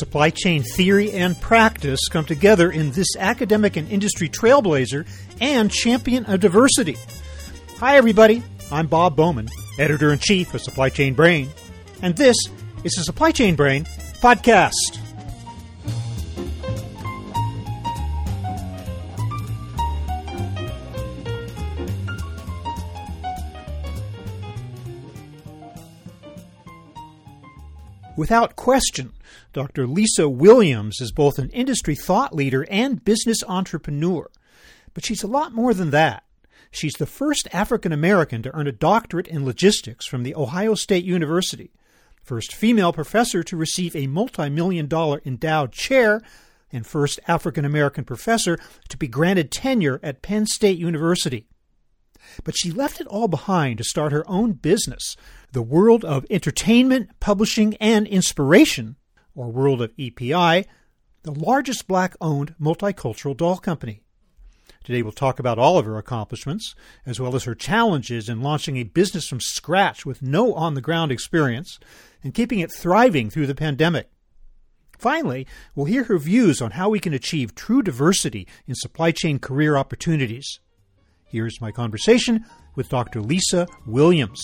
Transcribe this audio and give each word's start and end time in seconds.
supply 0.00 0.30
chain 0.30 0.62
theory 0.62 1.12
and 1.12 1.38
practice 1.42 2.08
come 2.08 2.24
together 2.24 2.70
in 2.70 2.90
this 2.92 3.16
academic 3.18 3.76
and 3.76 3.86
industry 3.90 4.30
trailblazer 4.30 5.06
and 5.42 5.70
champion 5.70 6.24
of 6.24 6.40
diversity. 6.40 6.96
Hi, 7.76 7.96
everybody. 7.96 8.42
I'm 8.72 8.86
Bob 8.86 9.14
Bowman, 9.14 9.48
editor 9.78 10.10
in 10.10 10.18
chief 10.18 10.54
of 10.54 10.62
Supply 10.62 10.88
Chain 10.88 11.12
Brain, 11.12 11.50
and 12.00 12.16
this 12.16 12.36
is 12.82 12.94
the 12.94 13.04
Supply 13.04 13.30
Chain 13.30 13.56
Brain 13.56 13.84
podcast. 14.22 15.09
Without 28.20 28.54
question, 28.54 29.14
Dr. 29.54 29.86
Lisa 29.86 30.28
Williams 30.28 31.00
is 31.00 31.10
both 31.10 31.38
an 31.38 31.48
industry 31.52 31.94
thought 31.94 32.34
leader 32.34 32.66
and 32.68 33.02
business 33.02 33.38
entrepreneur. 33.48 34.30
But 34.92 35.06
she's 35.06 35.22
a 35.22 35.26
lot 35.26 35.54
more 35.54 35.72
than 35.72 35.88
that. 35.92 36.24
She's 36.70 36.92
the 36.92 37.06
first 37.06 37.48
African 37.50 37.92
American 37.92 38.42
to 38.42 38.54
earn 38.54 38.66
a 38.66 38.72
doctorate 38.72 39.26
in 39.26 39.46
logistics 39.46 40.06
from 40.06 40.22
the 40.22 40.34
Ohio 40.34 40.74
State 40.74 41.06
University, 41.06 41.72
first 42.22 42.54
female 42.54 42.92
professor 42.92 43.42
to 43.42 43.56
receive 43.56 43.96
a 43.96 44.06
multi 44.06 44.50
million 44.50 44.86
dollar 44.86 45.22
endowed 45.24 45.72
chair, 45.72 46.20
and 46.70 46.86
first 46.86 47.20
African 47.26 47.64
American 47.64 48.04
professor 48.04 48.58
to 48.90 48.98
be 48.98 49.08
granted 49.08 49.50
tenure 49.50 49.98
at 50.02 50.20
Penn 50.20 50.44
State 50.44 50.78
University. 50.78 51.46
But 52.44 52.54
she 52.54 52.70
left 52.70 53.00
it 53.00 53.06
all 53.06 53.28
behind 53.28 53.78
to 53.78 53.84
start 53.84 54.12
her 54.12 54.28
own 54.28 54.52
business, 54.52 55.16
the 55.52 55.62
world 55.62 56.04
of 56.04 56.26
entertainment, 56.30 57.10
publishing, 57.20 57.76
and 57.76 58.06
inspiration, 58.06 58.96
or 59.34 59.50
world 59.50 59.82
of 59.82 59.92
EPI, 59.98 60.66
the 61.22 61.32
largest 61.32 61.86
black 61.86 62.14
owned 62.20 62.54
multicultural 62.60 63.36
doll 63.36 63.58
company. 63.58 64.02
Today 64.84 65.02
we'll 65.02 65.12
talk 65.12 65.38
about 65.38 65.58
all 65.58 65.78
of 65.78 65.84
her 65.84 65.98
accomplishments, 65.98 66.74
as 67.04 67.20
well 67.20 67.36
as 67.36 67.44
her 67.44 67.54
challenges 67.54 68.28
in 68.28 68.40
launching 68.40 68.76
a 68.76 68.84
business 68.84 69.28
from 69.28 69.40
scratch 69.40 70.06
with 70.06 70.22
no 70.22 70.54
on 70.54 70.74
the 70.74 70.80
ground 70.80 71.12
experience 71.12 71.78
and 72.22 72.32
keeping 72.34 72.60
it 72.60 72.72
thriving 72.72 73.28
through 73.28 73.46
the 73.46 73.54
pandemic. 73.54 74.08
Finally, 74.98 75.46
we'll 75.74 75.86
hear 75.86 76.04
her 76.04 76.18
views 76.18 76.60
on 76.62 76.72
how 76.72 76.88
we 76.88 77.00
can 77.00 77.14
achieve 77.14 77.54
true 77.54 77.82
diversity 77.82 78.46
in 78.66 78.74
supply 78.74 79.10
chain 79.10 79.38
career 79.38 79.76
opportunities. 79.76 80.60
Here's 81.24 81.60
my 81.60 81.72
conversation 81.72 82.44
with 82.74 82.88
Dr. 82.88 83.20
Lisa 83.20 83.66
Williams. 83.86 84.42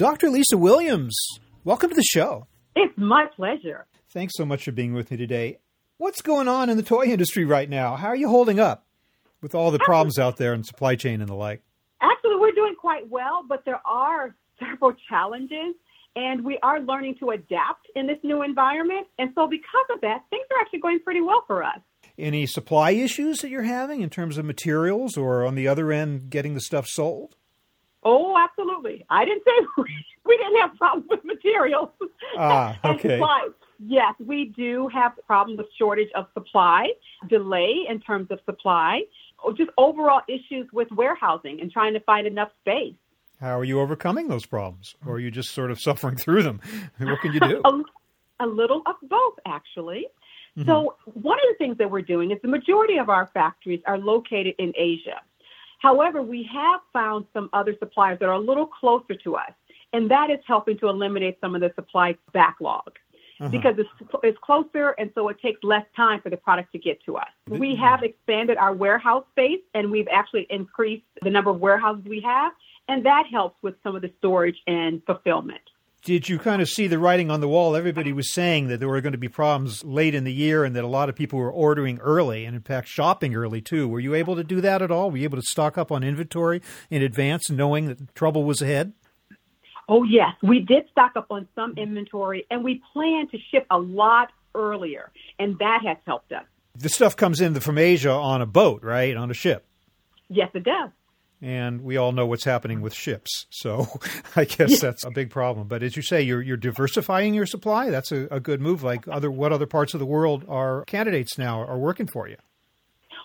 Dr. 0.00 0.30
Lisa 0.30 0.56
Williams, 0.56 1.14
welcome 1.62 1.90
to 1.90 1.94
the 1.94 2.02
show. 2.02 2.46
It's 2.74 2.96
my 2.96 3.26
pleasure. 3.36 3.84
Thanks 4.08 4.32
so 4.34 4.46
much 4.46 4.64
for 4.64 4.72
being 4.72 4.94
with 4.94 5.10
me 5.10 5.18
today. 5.18 5.58
What's 5.98 6.22
going 6.22 6.48
on 6.48 6.70
in 6.70 6.78
the 6.78 6.82
toy 6.82 7.04
industry 7.04 7.44
right 7.44 7.68
now? 7.68 7.96
How 7.96 8.08
are 8.08 8.16
you 8.16 8.30
holding 8.30 8.58
up 8.58 8.86
with 9.42 9.54
all 9.54 9.70
the 9.70 9.78
problems 9.78 10.18
out 10.18 10.38
there 10.38 10.54
in 10.54 10.64
supply 10.64 10.94
chain 10.94 11.20
and 11.20 11.28
the 11.28 11.34
like? 11.34 11.60
Actually, 12.00 12.36
we're 12.36 12.52
doing 12.52 12.74
quite 12.80 13.10
well, 13.10 13.44
but 13.46 13.66
there 13.66 13.82
are 13.84 14.34
several 14.58 14.94
challenges, 15.10 15.74
and 16.16 16.46
we 16.46 16.58
are 16.62 16.80
learning 16.80 17.16
to 17.20 17.32
adapt 17.32 17.86
in 17.94 18.06
this 18.06 18.20
new 18.22 18.42
environment. 18.42 19.06
And 19.18 19.32
so, 19.34 19.46
because 19.46 19.86
of 19.92 20.00
that, 20.00 20.24
things 20.30 20.46
are 20.50 20.62
actually 20.62 20.80
going 20.80 21.00
pretty 21.00 21.20
well 21.20 21.44
for 21.46 21.62
us. 21.62 21.78
Any 22.18 22.46
supply 22.46 22.92
issues 22.92 23.40
that 23.40 23.50
you're 23.50 23.64
having 23.64 24.00
in 24.00 24.08
terms 24.08 24.38
of 24.38 24.46
materials 24.46 25.18
or 25.18 25.44
on 25.44 25.56
the 25.56 25.68
other 25.68 25.92
end, 25.92 26.30
getting 26.30 26.54
the 26.54 26.60
stuff 26.62 26.86
sold? 26.86 27.36
Oh, 28.02 28.36
absolutely. 28.38 29.04
I 29.10 29.24
didn't 29.24 29.42
say 29.44 29.66
we 30.24 30.36
didn't 30.36 30.56
have 30.60 30.76
problems 30.76 31.06
with 31.10 31.24
materials. 31.24 31.90
Ah, 32.36 32.78
okay. 32.84 33.16
supply. 33.16 33.48
Yes, 33.86 34.14
we 34.24 34.46
do 34.56 34.88
have 34.88 35.12
problems 35.26 35.58
with 35.58 35.68
shortage 35.78 36.10
of 36.14 36.26
supply, 36.34 36.88
delay 37.28 37.86
in 37.88 38.00
terms 38.00 38.30
of 38.30 38.38
supply, 38.44 39.02
just 39.56 39.70
overall 39.78 40.20
issues 40.28 40.66
with 40.72 40.88
warehousing 40.92 41.60
and 41.60 41.72
trying 41.72 41.94
to 41.94 42.00
find 42.00 42.26
enough 42.26 42.50
space. 42.60 42.94
How 43.40 43.58
are 43.58 43.64
you 43.64 43.80
overcoming 43.80 44.28
those 44.28 44.44
problems? 44.44 44.96
Or 45.06 45.14
are 45.14 45.18
you 45.18 45.30
just 45.30 45.52
sort 45.52 45.70
of 45.70 45.80
suffering 45.80 46.16
through 46.16 46.42
them? 46.42 46.60
what 46.98 47.20
can 47.20 47.32
you 47.32 47.40
do? 47.40 47.62
a, 47.64 48.44
a 48.44 48.46
little 48.46 48.82
of 48.86 48.96
both, 49.02 49.38
actually. 49.46 50.06
Mm-hmm. 50.58 50.68
So, 50.68 50.96
one 51.04 51.38
of 51.38 51.44
the 51.48 51.54
things 51.58 51.78
that 51.78 51.90
we're 51.90 52.02
doing 52.02 52.32
is 52.32 52.38
the 52.42 52.48
majority 52.48 52.98
of 52.98 53.08
our 53.08 53.30
factories 53.32 53.80
are 53.86 53.96
located 53.96 54.56
in 54.58 54.72
Asia. 54.76 55.20
However, 55.80 56.22
we 56.22 56.48
have 56.52 56.80
found 56.92 57.26
some 57.32 57.50
other 57.52 57.74
suppliers 57.78 58.18
that 58.20 58.28
are 58.28 58.34
a 58.34 58.38
little 58.38 58.66
closer 58.66 59.14
to 59.14 59.36
us, 59.36 59.50
and 59.92 60.10
that 60.10 60.30
is 60.30 60.38
helping 60.46 60.78
to 60.78 60.88
eliminate 60.88 61.38
some 61.40 61.54
of 61.54 61.60
the 61.60 61.72
supply 61.74 62.16
backlog. 62.32 62.98
Uh-huh. 63.40 63.48
Because 63.48 63.74
it's, 63.78 63.88
it's 64.22 64.38
closer, 64.42 64.90
and 64.98 65.10
so 65.14 65.30
it 65.30 65.40
takes 65.40 65.64
less 65.64 65.86
time 65.96 66.20
for 66.20 66.28
the 66.28 66.36
product 66.36 66.72
to 66.72 66.78
get 66.78 67.02
to 67.06 67.16
us. 67.16 67.28
We 67.48 67.74
have 67.76 68.02
expanded 68.02 68.58
our 68.58 68.74
warehouse 68.74 69.24
space, 69.30 69.60
and 69.72 69.90
we've 69.90 70.08
actually 70.12 70.46
increased 70.50 71.06
the 71.22 71.30
number 71.30 71.50
of 71.50 71.58
warehouses 71.58 72.04
we 72.04 72.20
have, 72.20 72.52
and 72.88 73.04
that 73.06 73.24
helps 73.30 73.56
with 73.62 73.76
some 73.82 73.96
of 73.96 74.02
the 74.02 74.12
storage 74.18 74.58
and 74.66 75.00
fulfillment 75.06 75.62
did 76.02 76.28
you 76.28 76.38
kind 76.38 76.62
of 76.62 76.68
see 76.68 76.86
the 76.86 76.98
writing 76.98 77.30
on 77.30 77.40
the 77.40 77.48
wall? 77.48 77.76
Everybody 77.76 78.12
was 78.12 78.32
saying 78.32 78.68
that 78.68 78.78
there 78.80 78.88
were 78.88 79.00
going 79.00 79.12
to 79.12 79.18
be 79.18 79.28
problems 79.28 79.84
late 79.84 80.14
in 80.14 80.24
the 80.24 80.32
year 80.32 80.64
and 80.64 80.74
that 80.74 80.84
a 80.84 80.88
lot 80.88 81.08
of 81.08 81.14
people 81.14 81.38
were 81.38 81.50
ordering 81.50 81.98
early 81.98 82.44
and, 82.44 82.56
in 82.56 82.62
fact, 82.62 82.88
shopping 82.88 83.34
early 83.34 83.60
too. 83.60 83.86
Were 83.86 84.00
you 84.00 84.14
able 84.14 84.34
to 84.36 84.44
do 84.44 84.60
that 84.62 84.80
at 84.80 84.90
all? 84.90 85.10
Were 85.10 85.18
you 85.18 85.24
able 85.24 85.38
to 85.38 85.46
stock 85.46 85.76
up 85.76 85.92
on 85.92 86.02
inventory 86.02 86.62
in 86.88 87.02
advance, 87.02 87.50
knowing 87.50 87.86
that 87.86 88.14
trouble 88.14 88.44
was 88.44 88.62
ahead? 88.62 88.92
Oh, 89.88 90.04
yes. 90.04 90.30
We 90.42 90.60
did 90.60 90.88
stock 90.90 91.12
up 91.16 91.26
on 91.30 91.48
some 91.54 91.74
inventory 91.76 92.46
and 92.50 92.64
we 92.64 92.82
plan 92.92 93.28
to 93.28 93.38
ship 93.50 93.66
a 93.70 93.78
lot 93.78 94.30
earlier, 94.54 95.10
and 95.38 95.58
that 95.58 95.80
has 95.86 95.96
helped 96.06 96.32
us. 96.32 96.44
The 96.76 96.88
stuff 96.88 97.14
comes 97.14 97.40
in 97.40 97.58
from 97.60 97.76
Asia 97.76 98.12
on 98.12 98.40
a 98.40 98.46
boat, 98.46 98.82
right? 98.82 99.16
On 99.16 99.30
a 99.30 99.34
ship. 99.34 99.66
Yes, 100.28 100.48
it 100.54 100.64
does 100.64 100.90
and 101.42 101.82
we 101.82 101.96
all 101.96 102.12
know 102.12 102.26
what's 102.26 102.44
happening 102.44 102.80
with 102.80 102.94
ships. 102.94 103.46
So 103.50 103.86
I 104.36 104.44
guess 104.44 104.70
yeah. 104.70 104.78
that's 104.80 105.04
a 105.04 105.10
big 105.10 105.30
problem. 105.30 105.68
But 105.68 105.82
as 105.82 105.96
you 105.96 106.02
say, 106.02 106.22
you're 106.22 106.42
you're 106.42 106.56
diversifying 106.56 107.34
your 107.34 107.46
supply. 107.46 107.90
That's 107.90 108.12
a, 108.12 108.28
a, 108.30 108.40
good 108.40 108.60
move. 108.60 108.82
Like 108.82 109.06
other 109.08 109.30
what 109.30 109.52
other 109.52 109.66
parts 109.66 109.94
of 109.94 110.00
the 110.00 110.06
world 110.06 110.44
are 110.48 110.84
candidates 110.84 111.38
now 111.38 111.60
are 111.62 111.78
working 111.78 112.06
for 112.06 112.28
you? 112.28 112.36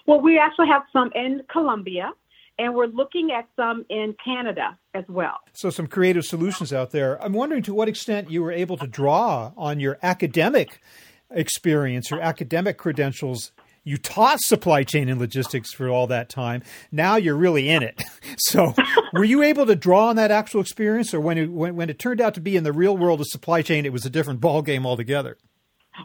Well, 0.06 0.22
we 0.22 0.38
actually 0.38 0.68
have 0.68 0.84
some 0.94 1.12
in 1.16 1.42
Colombia. 1.52 2.12
And 2.58 2.74
we're 2.74 2.88
looking 2.88 3.32
at 3.38 3.50
some 3.58 3.86
in 3.90 4.16
Canada 4.24 4.78
as 4.94 5.04
well. 5.10 5.40
So, 5.52 5.70
some 5.70 5.88
creative 5.88 6.24
solutions 6.24 6.72
out 6.72 6.92
there. 6.92 7.22
I'm 7.22 7.34
wondering 7.34 7.64
to 7.64 7.74
what 7.74 7.90
extent 7.90 8.32
you 8.32 8.42
were 8.42 8.52
able 8.54 8.78
to 8.78 8.88
draw 8.88 9.52
on 9.58 9.82
your 9.82 10.00
academic 10.02 10.80
experience, 11.30 12.12
your 12.12 12.22
academic 12.22 12.78
credentials 12.78 13.52
you 13.86 13.98
taught 13.98 14.42
supply 14.42 14.84
chain 14.84 15.08
and 15.08 15.20
logistics 15.20 15.72
for 15.72 15.88
all 15.88 16.08
that 16.08 16.28
time. 16.28 16.64
Now 16.92 17.16
you're 17.16 17.38
really 17.38 17.70
in 17.70 17.84
it. 17.84 18.04
So, 18.38 18.74
were 19.14 19.24
you 19.24 19.44
able 19.44 19.66
to 19.68 19.76
draw 19.76 20.10
on 20.10 20.18
that 20.18 20.30
actual 20.30 20.60
experience, 20.60 21.14
or 21.14 21.22
when 21.22 21.38
it 21.38 21.52
when, 21.52 21.76
when 21.76 21.90
it 21.90 22.00
turned 22.00 22.20
out 22.20 22.34
to 22.34 22.42
be 22.42 22.58
in 22.58 22.64
the 22.64 22.74
real 22.74 22.98
world 22.98 23.22
of 23.22 23.28
supply 23.28 23.62
chain, 23.62 23.86
it 23.86 23.94
was 23.94 24.06
a 24.06 24.10
different 24.10 24.42
ball 24.42 24.62
game 24.62 24.86
altogether? 24.86 25.38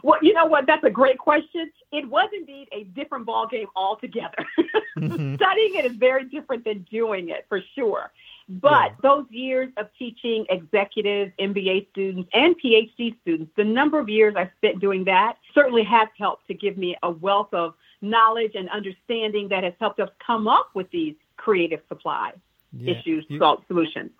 Well, 0.03 0.19
you 0.21 0.33
know 0.33 0.45
what? 0.45 0.65
That's 0.65 0.83
a 0.83 0.89
great 0.89 1.17
question. 1.17 1.71
It 1.91 2.07
was 2.09 2.29
indeed 2.37 2.69
a 2.71 2.83
different 2.83 3.25
ball 3.25 3.47
game 3.47 3.67
altogether. 3.75 4.45
Mm-hmm. 4.97 5.35
Studying 5.35 5.75
it 5.75 5.85
is 5.85 5.95
very 5.95 6.25
different 6.25 6.65
than 6.65 6.85
doing 6.91 7.29
it, 7.29 7.45
for 7.47 7.61
sure. 7.75 8.11
But 8.49 8.91
yeah. 8.91 8.95
those 9.01 9.25
years 9.29 9.69
of 9.77 9.87
teaching 9.97 10.45
executives, 10.49 11.31
MBA 11.39 11.89
students, 11.91 12.29
and 12.33 12.55
PhD 12.59 13.19
students, 13.21 13.51
the 13.55 13.63
number 13.63 13.99
of 13.99 14.09
years 14.09 14.35
I 14.37 14.49
spent 14.57 14.79
doing 14.79 15.05
that 15.05 15.37
certainly 15.53 15.83
has 15.83 16.07
helped 16.17 16.47
to 16.47 16.53
give 16.53 16.77
me 16.77 16.95
a 17.03 17.11
wealth 17.11 17.53
of 17.53 17.75
knowledge 18.01 18.53
and 18.55 18.69
understanding 18.69 19.47
that 19.49 19.63
has 19.63 19.73
helped 19.79 19.99
us 19.99 20.09
come 20.25 20.47
up 20.47 20.69
with 20.73 20.89
these 20.91 21.15
creative 21.37 21.81
supply 21.87 22.33
yeah. 22.73 22.95
issues, 22.95 23.25
you, 23.29 23.39
solutions. 23.67 24.11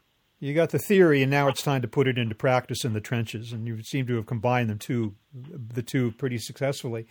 You 0.42 0.56
got 0.56 0.72
the 0.72 0.80
theory, 0.80 1.22
and 1.22 1.30
now 1.30 1.50
it's 1.50 1.62
time 1.62 1.84
to 1.84 1.88
put 1.88 2.08
it 2.08 2.18
into 2.18 2.34
practice 2.34 2.84
in 2.84 2.94
the 2.94 3.00
trenches, 3.00 3.54
and 3.54 3.68
you 3.68 3.84
seem 3.84 4.08
to 4.08 4.16
have 4.16 4.26
combined 4.26 4.72
them 4.72 4.80
two, 4.80 5.14
the 5.34 5.84
two 5.84 6.14
pretty 6.14 6.40
successfully. 6.40 7.06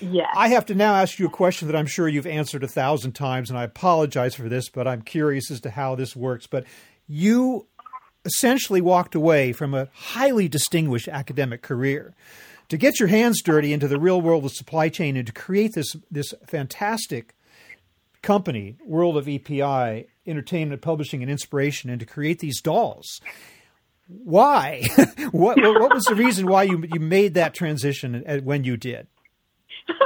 Yes. 0.00 0.28
I 0.34 0.48
have 0.48 0.66
to 0.66 0.74
now 0.74 0.96
ask 0.96 1.20
you 1.20 1.26
a 1.26 1.30
question 1.30 1.68
that 1.68 1.76
I'm 1.76 1.86
sure 1.86 2.08
you've 2.08 2.26
answered 2.26 2.64
a 2.64 2.68
thousand 2.68 3.12
times, 3.12 3.50
and 3.50 3.58
I 3.58 3.62
apologize 3.62 4.34
for 4.34 4.48
this, 4.48 4.68
but 4.68 4.88
I'm 4.88 5.02
curious 5.02 5.48
as 5.48 5.60
to 5.60 5.70
how 5.70 5.94
this 5.94 6.16
works. 6.16 6.48
But 6.48 6.64
you 7.06 7.68
essentially 8.24 8.80
walked 8.80 9.14
away 9.14 9.52
from 9.52 9.74
a 9.74 9.88
highly 9.94 10.48
distinguished 10.48 11.06
academic 11.06 11.62
career 11.62 12.16
to 12.68 12.76
get 12.76 12.98
your 12.98 13.08
hands 13.08 13.42
dirty 13.42 13.72
into 13.72 13.86
the 13.86 14.00
real 14.00 14.20
world 14.20 14.44
of 14.44 14.50
supply 14.50 14.88
chain 14.88 15.16
and 15.16 15.28
to 15.28 15.32
create 15.32 15.74
this 15.74 15.94
this 16.10 16.34
fantastic 16.48 17.36
company, 18.22 18.76
World 18.84 19.16
of 19.16 19.28
EPI, 19.28 20.06
Entertainment, 20.26 20.82
Publishing, 20.82 21.22
and 21.22 21.30
Inspiration, 21.30 21.90
and 21.90 22.00
to 22.00 22.06
create 22.06 22.38
these 22.38 22.60
dolls. 22.60 23.20
Why? 24.08 24.82
what, 25.30 25.58
what 25.60 25.94
was 25.94 26.04
the 26.04 26.14
reason 26.14 26.46
why 26.46 26.64
you 26.64 26.84
you 26.92 27.00
made 27.00 27.34
that 27.34 27.54
transition 27.54 28.24
when 28.44 28.64
you 28.64 28.76
did? 28.76 29.06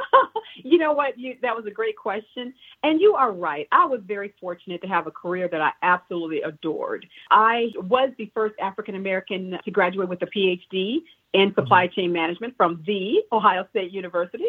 You 0.67 0.79
know 0.79 0.95
what? 0.95 1.17
You, 1.17 1.37
that 1.43 1.55
was 1.55 1.65
a 1.67 1.71
great 1.71 1.97
question. 1.97 2.53
And 2.83 3.01
you 3.01 3.15
are 3.15 3.31
right. 3.31 3.69
I 3.71 3.87
was 3.87 4.01
very 4.05 4.35
fortunate 4.41 4.83
to 4.83 4.89
have 4.89 5.07
a 5.07 5.13
career 5.13 5.47
that 5.47 5.61
I 5.61 5.71
absolutely 5.81 6.43
adored. 6.43 7.07
I 7.31 7.69
was 7.77 8.11
the 8.19 8.29
first 8.35 8.57
African 8.61 8.97
American 8.97 9.57
to 9.65 9.71
graduate 9.71 10.09
with 10.09 10.21
a 10.23 10.27
PhD 10.27 11.03
in 11.33 11.55
supply 11.55 11.87
mm-hmm. 11.87 12.01
chain 12.01 12.13
management 12.13 12.57
from 12.57 12.83
the 12.85 13.23
Ohio 13.31 13.65
State 13.71 13.93
University. 13.93 14.49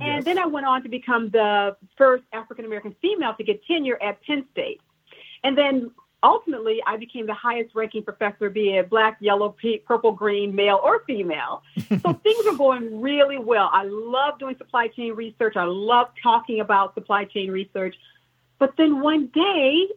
And 0.00 0.16
yes. 0.16 0.24
then 0.24 0.38
I 0.38 0.44
went 0.44 0.66
on 0.66 0.82
to 0.82 0.90
become 0.90 1.30
the 1.30 1.76
first 1.96 2.24
African 2.34 2.66
American 2.66 2.94
female 3.00 3.34
to 3.34 3.42
get 3.42 3.64
tenure 3.64 4.00
at 4.02 4.22
Penn 4.22 4.44
State. 4.52 4.82
And 5.44 5.56
then 5.56 5.90
ultimately, 6.22 6.82
I 6.86 6.96
became 6.96 7.26
the 7.26 7.34
highest 7.34 7.74
ranking 7.74 8.02
professor, 8.02 8.50
be 8.50 8.70
it 8.70 8.90
black, 8.90 9.18
yellow, 9.20 9.54
purple, 9.86 10.12
green, 10.12 10.54
male, 10.54 10.80
or 10.82 11.04
female. 11.06 11.62
so 11.76 12.12
things 12.14 12.46
are 12.46 12.56
going 12.56 13.00
really 13.00 13.38
well. 13.38 13.70
I 13.72 13.84
love 13.84 14.38
doing 14.38 14.56
supply 14.56 14.88
chain 14.88 15.12
research. 15.12 15.54
I 15.56 15.64
love 15.64 16.08
talking 16.22 16.60
about 16.60 16.94
supply 16.94 17.26
chain 17.26 17.50
research. 17.50 17.94
But 18.58 18.72
then 18.78 19.00
one 19.00 19.26
day, 19.28 19.88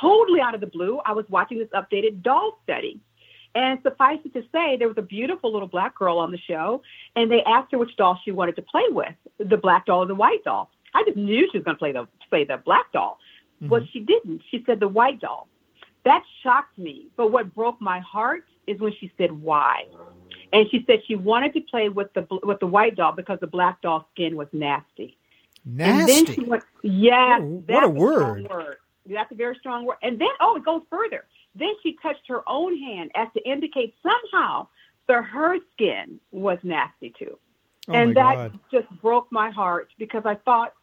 totally 0.00 0.40
out 0.40 0.54
of 0.54 0.60
the 0.60 0.66
blue, 0.66 1.00
I 1.06 1.12
was 1.12 1.24
watching 1.28 1.58
this 1.58 1.68
updated 1.68 2.22
doll 2.22 2.58
study. 2.64 3.00
And 3.54 3.80
suffice 3.82 4.20
it 4.24 4.32
to 4.34 4.42
say, 4.52 4.76
there 4.76 4.86
was 4.86 4.98
a 4.98 5.02
beautiful 5.02 5.52
little 5.52 5.66
black 5.66 5.98
girl 5.98 6.18
on 6.18 6.30
the 6.30 6.38
show, 6.38 6.82
and 7.16 7.28
they 7.28 7.42
asked 7.42 7.72
her 7.72 7.78
which 7.78 7.96
doll 7.96 8.18
she 8.24 8.30
wanted 8.30 8.54
to 8.56 8.62
play 8.62 8.84
with, 8.90 9.14
the 9.38 9.56
black 9.56 9.86
doll 9.86 10.04
or 10.04 10.06
the 10.06 10.14
white 10.14 10.44
doll. 10.44 10.70
I 10.94 11.02
just 11.04 11.16
knew 11.16 11.48
she 11.50 11.58
was 11.58 11.64
going 11.64 11.76
to 11.76 11.78
play 11.78 11.92
the 11.92 12.06
play 12.28 12.44
the 12.44 12.58
black 12.58 12.92
doll, 12.92 13.18
mm-hmm. 13.60 13.68
but 13.68 13.82
she 13.92 14.00
didn't. 14.00 14.42
She 14.50 14.62
said 14.66 14.80
the 14.80 14.88
white 14.88 15.20
doll. 15.20 15.48
That 16.04 16.22
shocked 16.42 16.78
me. 16.78 17.08
But 17.16 17.30
what 17.30 17.54
broke 17.54 17.80
my 17.80 18.00
heart 18.00 18.44
is 18.66 18.80
when 18.80 18.92
she 18.98 19.12
said 19.18 19.32
why. 19.32 19.84
And 20.52 20.66
she 20.70 20.84
said 20.86 21.00
she 21.06 21.14
wanted 21.14 21.52
to 21.54 21.60
play 21.60 21.88
with 21.88 22.12
the 22.14 22.26
with 22.42 22.60
the 22.60 22.66
white 22.66 22.96
doll 22.96 23.12
because 23.12 23.38
the 23.40 23.46
black 23.46 23.82
doll 23.82 24.08
skin 24.12 24.36
was 24.36 24.48
nasty. 24.52 25.16
Nasty. 25.64 26.00
And 26.00 26.26
then 26.26 26.34
she 26.34 26.40
went, 26.42 26.64
yeah, 26.82 27.38
oh, 27.40 27.62
what 27.66 27.84
a 27.84 27.88
word. 27.88 28.46
a 28.46 28.54
word. 28.54 28.76
That's 29.06 29.30
a 29.30 29.34
very 29.34 29.56
strong 29.56 29.84
word. 29.84 29.98
And 30.02 30.18
then, 30.18 30.30
oh, 30.40 30.56
it 30.56 30.64
goes 30.64 30.82
further. 30.88 31.26
Then 31.54 31.74
she 31.82 31.96
touched 32.02 32.26
her 32.28 32.48
own 32.48 32.78
hand 32.78 33.10
as 33.14 33.28
to 33.34 33.48
indicate 33.48 33.94
somehow 34.02 34.68
that 35.08 35.24
her 35.24 35.58
skin 35.72 36.20
was 36.30 36.58
nasty 36.62 37.12
too. 37.18 37.38
Oh 37.88 37.92
and 37.92 38.16
that 38.16 38.34
God. 38.34 38.58
just 38.70 38.88
broke 39.00 39.26
my 39.30 39.50
heart 39.50 39.90
because 39.98 40.22
I 40.24 40.36
thought 40.36 40.74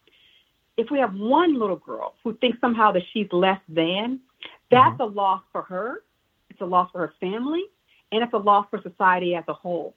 if 0.78 0.90
we 0.92 1.00
have 1.00 1.14
one 1.16 1.60
little 1.60 1.76
girl 1.76 2.14
who 2.24 2.36
thinks 2.38 2.60
somehow 2.62 2.92
that 2.92 3.02
she's 3.12 3.28
less 3.32 3.60
than, 3.68 4.20
that's 4.72 4.94
mm-hmm. 4.94 5.02
a 5.02 5.06
loss 5.06 5.42
for 5.52 5.64
her. 5.64 6.04
It's 6.50 6.62
a 6.62 6.66
loss 6.66 6.92
for 6.92 7.00
her 7.00 7.14
family, 7.20 7.64
and 8.12 8.24
it's 8.24 8.34
a 8.34 8.38
loss 8.38 8.68
for 8.70 8.82
society 8.82 9.36
as 9.36 9.44
a 9.48 9.54
whole. 9.54 9.96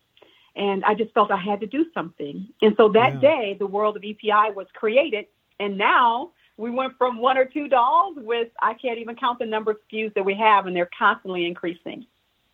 And 0.56 0.84
I 0.84 0.94
just 0.94 1.12
felt 1.12 1.30
I 1.30 1.36
had 1.36 1.60
to 1.60 1.66
do 1.66 1.86
something. 1.94 2.48
And 2.60 2.74
so 2.76 2.88
that 2.90 3.14
yeah. 3.14 3.20
day, 3.20 3.56
the 3.58 3.66
world 3.66 3.96
of 3.96 4.02
EPI 4.02 4.52
was 4.54 4.66
created. 4.74 5.26
And 5.60 5.78
now 5.78 6.32
we 6.56 6.70
went 6.70 6.98
from 6.98 7.18
one 7.18 7.38
or 7.38 7.44
two 7.44 7.68
dolls 7.68 8.16
with, 8.18 8.48
I 8.60 8.74
can't 8.74 8.98
even 8.98 9.14
count 9.14 9.38
the 9.38 9.46
number 9.46 9.70
of 9.70 9.76
SKUs 9.90 10.12
that 10.14 10.24
we 10.24 10.34
have, 10.34 10.66
and 10.66 10.74
they're 10.74 10.90
constantly 10.98 11.46
increasing. 11.46 12.06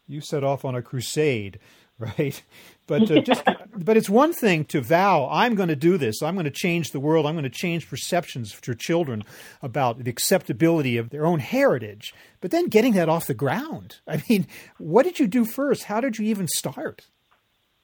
You 0.06 0.20
set 0.20 0.44
off 0.44 0.64
on 0.64 0.74
a 0.74 0.82
crusade 0.82 1.58
right? 1.98 2.42
But 2.86 3.10
uh, 3.10 3.20
just 3.20 3.42
but 3.76 3.96
it's 3.96 4.08
one 4.08 4.32
thing 4.32 4.64
to 4.66 4.80
vow 4.80 5.28
I'm 5.30 5.54
going 5.54 5.68
to 5.68 5.76
do 5.76 5.98
this. 5.98 6.22
I'm 6.22 6.34
going 6.34 6.44
to 6.44 6.50
change 6.50 6.90
the 6.90 7.00
world. 7.00 7.26
I'm 7.26 7.34
going 7.34 7.42
to 7.44 7.50
change 7.50 7.88
perceptions 7.88 8.52
for 8.52 8.74
children 8.74 9.24
about 9.62 10.02
the 10.04 10.10
acceptability 10.10 10.96
of 10.96 11.10
their 11.10 11.26
own 11.26 11.40
heritage. 11.40 12.14
But 12.40 12.50
then 12.52 12.68
getting 12.68 12.92
that 12.94 13.08
off 13.08 13.26
the 13.26 13.34
ground. 13.34 13.96
I 14.06 14.22
mean, 14.28 14.46
what 14.78 15.02
did 15.04 15.18
you 15.18 15.26
do 15.26 15.44
first? 15.44 15.84
How 15.84 16.00
did 16.00 16.18
you 16.18 16.26
even 16.26 16.46
start? 16.48 17.06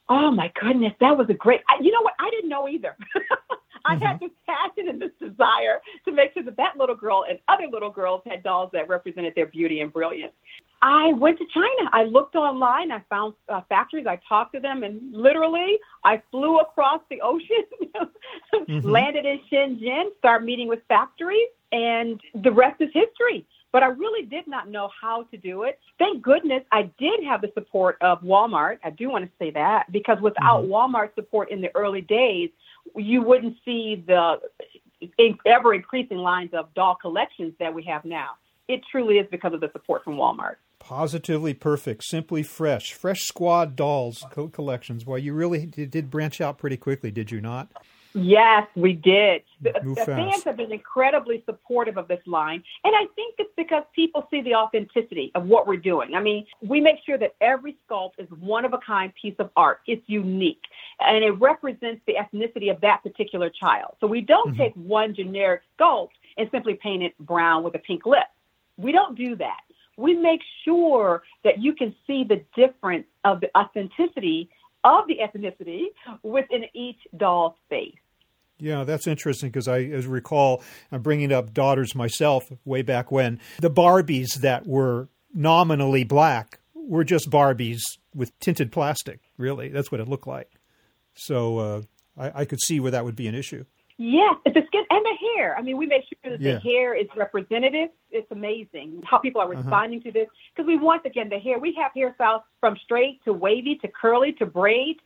Oh 0.09 0.31
my 0.31 0.53
goodness, 0.61 0.93
that 1.01 1.17
was 1.17 1.29
a 1.31 1.35
great. 1.35 1.61
I, 1.69 1.83
you 1.83 1.91
know 1.91 2.03
what? 2.03 2.15
I 2.21 2.31
didn't 2.31 2.49
know 2.51 2.69
either. 2.69 2.97
I 3.85 3.97
Mm-hmm. 3.97 4.05
had 4.05 4.21
this 4.21 4.31
passion 4.47 4.89
and 4.89 5.03
this 5.03 5.11
desire 5.19 5.81
to 6.05 6.13
make 6.13 6.33
sure 6.35 6.45
that 6.45 6.57
that 6.57 6.77
little 6.79 6.95
girl 6.95 7.25
and 7.29 7.41
other 7.49 7.65
little 7.69 7.91
girls 7.91 8.23
had 8.25 8.45
dolls 8.45 8.71
that 8.75 8.89
represented 8.89 9.35
their 9.35 9.47
beauty 9.47 9.81
and 9.81 9.93
brilliance. 9.93 10.33
I 10.83 11.13
went 11.13 11.39
to 11.39 11.47
China. 11.55 11.91
I 11.93 12.03
looked 12.05 12.35
online. 12.35 12.91
I 12.91 13.03
found 13.09 13.35
uh, 13.49 13.61
factories. 13.69 14.07
I 14.07 14.21
talked 14.29 14.53
to 14.55 14.61
them, 14.61 14.83
and 14.83 15.01
literally, 15.15 15.79
I 16.05 16.21
flew 16.33 16.59
across 16.59 17.01
the 17.09 17.21
ocean, 17.21 17.65
Mm-hmm. 18.55 18.89
landed 18.89 19.25
in 19.25 19.41
Shenzhen, 19.51 20.11
started 20.19 20.45
meeting 20.45 20.69
with 20.69 20.81
factories, 20.89 21.49
and 21.73 22.21
the 22.35 22.51
rest 22.53 22.81
is 22.81 22.91
history. 22.93 23.47
But 23.71 23.83
I 23.83 23.87
really 23.87 24.27
did 24.27 24.47
not 24.47 24.69
know 24.69 24.91
how 25.01 25.23
to 25.25 25.37
do 25.39 25.63
it. 25.63 25.81
Thank 25.99 26.23
goodness 26.23 26.63
I 26.71 26.91
did 26.99 27.25
have 27.25 27.41
the 27.41 27.51
support 27.55 27.97
of 28.03 28.21
Walmart. 28.23 28.79
I 28.85 28.91
do 28.91 29.09
want 29.09 29.25
to 29.25 29.31
say 29.39 29.51
that 29.53 29.91
because 29.91 30.21
without 30.21 30.65
Walmart 30.65 31.15
support 31.15 31.51
in 31.51 31.61
the 31.63 31.75
early 31.75 32.03
days, 32.03 32.51
you 32.95 33.23
wouldn't 33.23 33.57
see 33.65 34.05
the 34.07 34.41
ever 35.47 35.73
increasing 35.75 36.19
lines 36.19 36.51
of 36.53 36.73
doll 36.75 36.95
collections 36.95 37.55
that 37.59 37.73
we 37.73 37.83
have 37.85 38.05
now. 38.05 38.33
It 38.69 38.83
truly 38.91 39.19
is 39.19 39.27
because 39.31 39.55
of 39.55 39.61
the 39.61 39.71
support 39.73 40.05
from 40.05 40.17
Walmart. 40.17 40.57
Positively 40.83 41.55
perfect, 41.55 42.03
simply 42.03 42.43
fresh, 42.43 42.93
fresh 42.93 43.23
squad 43.23 43.77
dolls 43.77 44.27
co- 44.33 44.49
collections. 44.49 45.07
Well, 45.07 45.17
you 45.17 45.33
really 45.33 45.65
did, 45.65 45.93
did 45.93 46.11
branch 46.11 46.41
out 46.41 46.59
pretty 46.59 46.77
quickly, 46.77 47.13
did 47.13 47.31
you 47.31 47.41
not? 47.41 47.69
Yes, 48.15 48.67
we 48.75 48.93
did. 48.93 49.43
The, 49.61 49.75
the 49.81 50.05
fans 50.05 50.43
have 50.43 50.57
been 50.57 50.73
incredibly 50.73 51.45
supportive 51.47 51.97
of 51.97 52.09
this 52.09 52.21
line. 52.27 52.65
And 52.83 52.97
I 52.97 53.07
think 53.15 53.37
it's 53.39 53.53
because 53.57 53.85
people 53.95 54.27
see 54.29 54.43
the 54.43 54.57
authenticity 54.57 55.31
of 55.37 55.45
what 55.47 55.69
we're 55.69 55.77
doing. 55.77 56.17
I 56.17 56.21
mean, 56.21 56.47
we 56.61 56.81
make 56.81 56.97
sure 57.07 57.17
that 57.17 57.37
every 57.41 57.77
sculpt 57.89 58.15
is 58.19 58.29
one 58.41 58.65
of 58.65 58.73
a 58.75 58.79
kind 58.79 59.13
piece 59.15 59.37
of 59.39 59.51
art. 59.57 59.83
It's 59.87 60.03
unique 60.09 60.63
and 60.99 61.23
it 61.23 61.31
represents 61.31 62.03
the 62.09 62.15
ethnicity 62.15 62.73
of 62.73 62.81
that 62.81 63.05
particular 63.05 63.51
child. 63.51 63.95
So 64.01 64.09
we 64.09 64.21
don't 64.21 64.55
Mhm. 64.55 64.59
take 64.59 64.75
one 64.75 65.15
generic 65.15 65.63
sculpt 65.79 66.11
and 66.37 66.51
simply 66.51 66.75
paint 66.75 67.05
it 67.05 67.17
brown 67.19 67.63
with 67.63 67.77
a 67.77 67.79
pink 67.79 68.05
lip. 68.05 68.27
We 68.77 68.91
don't 68.91 69.15
do 69.17 69.37
that. 69.37 69.61
We 69.97 70.15
make 70.15 70.41
sure 70.65 71.23
that 71.45 71.61
you 71.61 71.75
can 71.75 71.95
see 72.07 72.25
the 72.25 72.43
difference 72.57 73.07
of 73.25 73.41
the 73.41 73.51
authenticity 73.57 74.51
of 74.85 75.07
the 75.07 75.19
ethnicity 75.19 75.87
within 76.23 76.65
each 76.75 76.99
doll's 77.17 77.55
face. 77.69 77.95
Yeah, 78.59 78.85
that's 78.85 79.07
interesting 79.07 79.49
because 79.51 79.67
I 79.67 79.81
as 79.81 80.07
recall, 80.07 80.63
I'm 80.93 81.03
bringing 81.03 81.33
up 81.33 81.53
daughters 81.53 81.95
myself 81.95 82.45
way 82.65 82.83
back 82.83 83.11
when. 83.11 83.41
The 83.61 83.71
Barbies 83.71 84.35
that 84.37 84.67
were 84.67 85.09
nominally 85.35 86.05
black 86.05 86.61
were 86.75 87.05
just 87.05 87.31
Barbies 87.31 87.81
with 88.15 88.39
tinted 88.39 88.71
plastic, 88.71 89.21
really. 89.37 89.69
That's 89.69 89.91
what 89.91 90.01
it 90.01 90.09
looked 90.09 90.27
like. 90.27 90.51
So 91.15 91.59
uh, 91.59 91.83
I, 92.17 92.41
I 92.41 92.45
could 92.45 92.61
see 92.61 92.81
where 92.81 92.93
that 92.93 93.05
would 93.05 93.17
be 93.17 93.27
an 93.27 93.35
issue. 93.35 93.65
Yes, 93.99 94.35
the 94.45 94.51
skin 94.67 94.85
and 94.91 95.05
the 95.05 95.17
hair. 95.37 95.57
I 95.57 95.63
mean, 95.63 95.77
we 95.77 95.87
make 95.87 96.03
sure 96.05 96.33
that 96.33 96.41
Yeah. 96.41 96.55
the 96.55 96.61
hair 96.61 96.95
is 96.95 97.07
representative. 97.17 97.91
It's 98.11 98.31
amazing 98.31 99.03
how 99.05 99.19
people 99.19 99.41
are 99.41 99.45
Uh-huh. 99.53 99.61
responding 99.63 100.03
to 100.03 100.13
this 100.13 100.29
because 100.55 100.67
we 100.67 100.77
once 100.79 101.03
again 101.05 101.29
the 101.29 101.39
hair. 101.39 101.59
We 101.59 101.73
have 101.75 101.93
hairstyles 101.97 102.43
from 102.61 102.77
straight 102.79 103.23
to 103.25 103.33
wavy 103.33 103.77
to 103.77 103.89
curly 103.89 104.33
to 104.35 104.47
braid. 104.47 104.97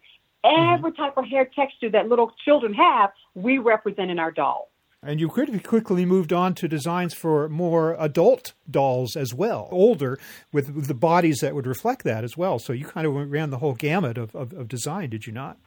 Mm-hmm. 0.44 0.74
Every 0.74 0.92
type 0.92 1.16
of 1.16 1.24
hair 1.26 1.44
texture 1.44 1.90
that 1.90 2.08
little 2.08 2.32
children 2.44 2.72
have, 2.74 3.10
we 3.34 3.58
represent 3.58 4.10
in 4.10 4.18
our 4.18 4.30
dolls. 4.30 4.68
And 5.02 5.20
you 5.20 5.28
quickly 5.28 6.04
moved 6.04 6.32
on 6.32 6.54
to 6.54 6.66
designs 6.68 7.14
for 7.14 7.48
more 7.48 7.96
adult 7.98 8.54
dolls 8.68 9.14
as 9.14 9.34
well, 9.34 9.68
older, 9.70 10.18
with, 10.52 10.70
with 10.70 10.86
the 10.88 10.94
bodies 10.94 11.38
that 11.40 11.54
would 11.54 11.66
reflect 11.66 12.02
that 12.04 12.24
as 12.24 12.36
well. 12.36 12.58
So 12.58 12.72
you 12.72 12.86
kind 12.86 13.06
of 13.06 13.14
ran 13.30 13.50
the 13.50 13.58
whole 13.58 13.74
gamut 13.74 14.16
of, 14.18 14.34
of, 14.34 14.52
of 14.52 14.68
design, 14.68 15.10
did 15.10 15.26
you 15.26 15.32
not? 15.32 15.58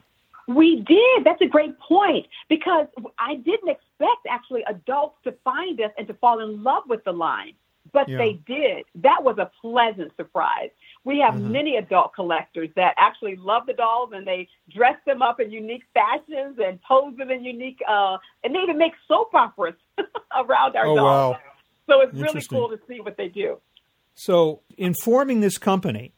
We 0.49 0.77
did. 0.87 1.25
That's 1.25 1.41
a 1.41 1.45
great 1.47 1.77
point 1.79 2.25
because 2.49 2.87
I 3.19 3.35
didn't 3.35 3.69
expect 3.69 4.25
actually 4.27 4.63
adults 4.67 5.17
to 5.25 5.31
find 5.43 5.79
us 5.79 5.91
and 5.97 6.07
to 6.07 6.15
fall 6.15 6.39
in 6.39 6.63
love 6.63 6.83
with 6.87 7.03
the 7.03 7.11
line, 7.11 7.53
but 7.93 8.09
Yeah. 8.09 8.17
they 8.17 8.33
did. 8.47 8.85
That 8.95 9.23
was 9.23 9.37
a 9.37 9.51
pleasant 9.61 10.11
surprise. 10.17 10.71
We 11.03 11.19
have 11.19 11.35
Mhm. 11.35 11.51
many 11.51 11.75
adult 11.77 12.15
collectors 12.15 12.69
that 12.75 12.95
actually 12.97 13.35
love 13.35 13.67
the 13.67 13.73
dolls 13.73 14.11
and 14.11 14.25
they 14.25 14.47
dress 14.69 14.97
them 15.05 15.21
up 15.21 15.39
in 15.39 15.51
unique 15.51 15.83
fashions 15.93 16.57
and 16.57 16.81
pose 16.81 17.15
them 17.15 17.29
in 17.29 17.43
unique, 17.43 17.81
uh, 17.87 18.17
and 18.43 18.55
they 18.55 18.59
even 18.59 18.79
make 18.79 18.93
soap 19.07 19.35
operas 19.35 19.75
around 20.35 20.75
our 20.75 20.87
Oh, 20.87 20.95
dolls. 20.95 21.35
wow. 21.35 21.39
So 21.87 22.01
it's 22.01 22.13
really 22.15 22.41
cool 22.49 22.69
to 22.69 22.79
see 22.87 23.01
what 23.01 23.17
they 23.17 23.27
do. 23.27 23.61
So, 24.15 24.61
informing 24.77 25.41
this 25.41 25.59
company, 25.59 26.13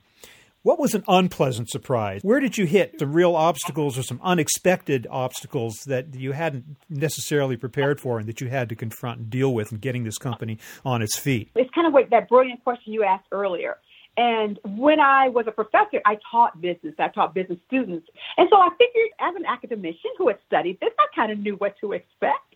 what 0.64 0.80
was 0.80 0.94
an 0.94 1.04
unpleasant 1.08 1.70
surprise? 1.70 2.22
Where 2.24 2.40
did 2.40 2.58
you 2.58 2.66
hit 2.66 3.00
some 3.00 3.14
real 3.14 3.36
obstacles 3.36 3.98
or 3.98 4.04
some 4.04 4.20
unexpected 4.24 5.08
obstacles 5.10 5.80
that 5.88 6.14
you 6.16 6.34
hadn't 6.34 6.78
necessarily 6.90 7.58
prepared 7.58 8.00
for 8.00 8.20
and 8.20 8.28
that 8.28 8.42
you 8.42 8.50
had 8.50 8.70
to 8.70 8.76
confront 8.76 9.20
and 9.20 9.30
deal 9.30 9.54
with 9.54 9.72
in 9.72 9.80
getting 9.80 10.04
this 10.04 10.18
company 10.18 10.60
on 10.86 11.02
its 11.02 11.18
feet? 11.18 11.50
it's 11.56 11.72
kind 11.74 11.88
of 11.88 11.94
like 11.94 12.10
that 12.12 12.30
brilliant 12.30 12.64
question 12.64 12.94
you 12.94 13.04
asked 13.04 13.28
earlier. 13.32 13.78
And 14.18 14.60
when 14.66 15.00
I 15.00 15.30
was 15.30 15.46
a 15.48 15.52
professor, 15.52 16.02
I 16.06 16.18
taught 16.30 16.60
business. 16.60 16.94
I 17.00 17.08
taught 17.08 17.34
business 17.34 17.60
students. 17.68 18.08
And 18.38 18.48
so 18.52 18.58
I 18.58 18.70
figured 18.78 19.10
as 19.20 19.36
an 19.36 19.46
academician 19.46 20.12
who 20.18 20.28
had 20.28 20.38
studied 20.46 20.80
this, 20.82 20.92
I 21.00 21.06
kind 21.16 21.32
of 21.32 21.40
knew 21.40 21.56
what 21.56 21.76
to 21.80 21.94
expect. 21.94 22.56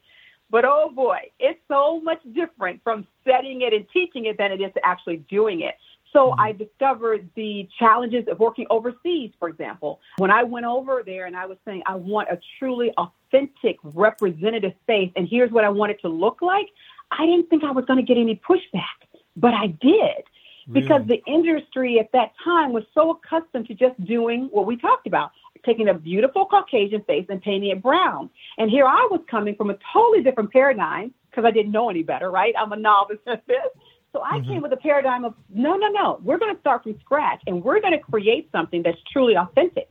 But 0.51 0.65
oh 0.65 0.91
boy, 0.93 1.31
it's 1.39 1.59
so 1.67 2.01
much 2.01 2.19
different 2.33 2.81
from 2.83 3.07
studying 3.21 3.61
it 3.61 3.73
and 3.73 3.85
teaching 3.91 4.25
it 4.25 4.37
than 4.37 4.51
it 4.51 4.61
is 4.61 4.71
to 4.73 4.85
actually 4.85 5.17
doing 5.29 5.61
it. 5.61 5.75
So 6.13 6.31
mm-hmm. 6.31 6.39
I 6.39 6.51
discovered 6.53 7.29
the 7.35 7.67
challenges 7.77 8.25
of 8.29 8.39
working 8.39 8.65
overseas, 8.69 9.31
for 9.39 9.49
example. 9.49 9.99
When 10.17 10.31
I 10.31 10.43
went 10.43 10.65
over 10.65 11.03
there 11.05 11.25
and 11.25 11.35
I 11.35 11.45
was 11.45 11.57
saying, 11.65 11.83
I 11.85 11.95
want 11.95 12.29
a 12.29 12.39
truly 12.59 12.91
authentic 12.97 13.77
representative 13.83 14.73
face, 14.87 15.11
and 15.15 15.27
here's 15.29 15.51
what 15.51 15.63
I 15.63 15.69
want 15.69 15.91
it 15.91 15.99
to 16.01 16.09
look 16.09 16.41
like, 16.41 16.67
I 17.11 17.25
didn't 17.25 17.49
think 17.49 17.63
I 17.63 17.71
was 17.71 17.85
going 17.85 17.97
to 17.97 18.05
get 18.05 18.19
any 18.19 18.41
pushback, 18.47 19.07
but 19.35 19.53
I 19.53 19.67
did. 19.67 20.23
Really? 20.67 20.81
Because 20.81 21.05
the 21.07 21.21
industry 21.27 21.99
at 21.99 22.11
that 22.13 22.31
time 22.43 22.73
was 22.73 22.83
so 22.93 23.11
accustomed 23.11 23.67
to 23.67 23.75
just 23.75 24.03
doing 24.03 24.49
what 24.51 24.65
we 24.65 24.77
talked 24.77 25.05
about, 25.05 25.31
taking 25.63 25.89
a 25.89 25.93
beautiful 25.93 26.45
Caucasian 26.45 27.03
face 27.03 27.25
and 27.29 27.41
painting 27.41 27.69
it 27.69 27.83
brown. 27.83 28.29
And 28.57 28.71
here 28.71 28.85
I 28.85 29.07
was 29.11 29.21
coming 29.29 29.55
from 29.55 29.69
a 29.69 29.77
totally 29.93 30.23
different 30.23 30.51
paradigm 30.51 31.13
because 31.29 31.45
I 31.45 31.51
didn't 31.51 31.71
know 31.71 31.89
any 31.89 32.01
better, 32.01 32.31
right? 32.31 32.53
I'm 32.57 32.71
a 32.71 32.77
novice 32.77 33.19
at 33.27 33.45
this. 33.45 33.67
So 34.15 34.21
I 34.23 34.39
mm-hmm. 34.39 34.49
came 34.49 34.61
with 34.61 34.71
a 34.71 34.77
paradigm 34.77 35.25
of 35.25 35.33
no, 35.53 35.75
no, 35.75 35.89
no. 35.89 36.19
We're 36.23 36.37
going 36.37 36.55
to 36.55 36.59
start 36.61 36.83
from 36.83 36.97
scratch 37.01 37.41
and 37.47 37.61
we're 37.61 37.81
going 37.81 37.91
to 37.91 37.99
create 37.99 38.47
something 38.49 38.81
that's 38.81 38.97
truly 39.11 39.35
authentic. 39.35 39.89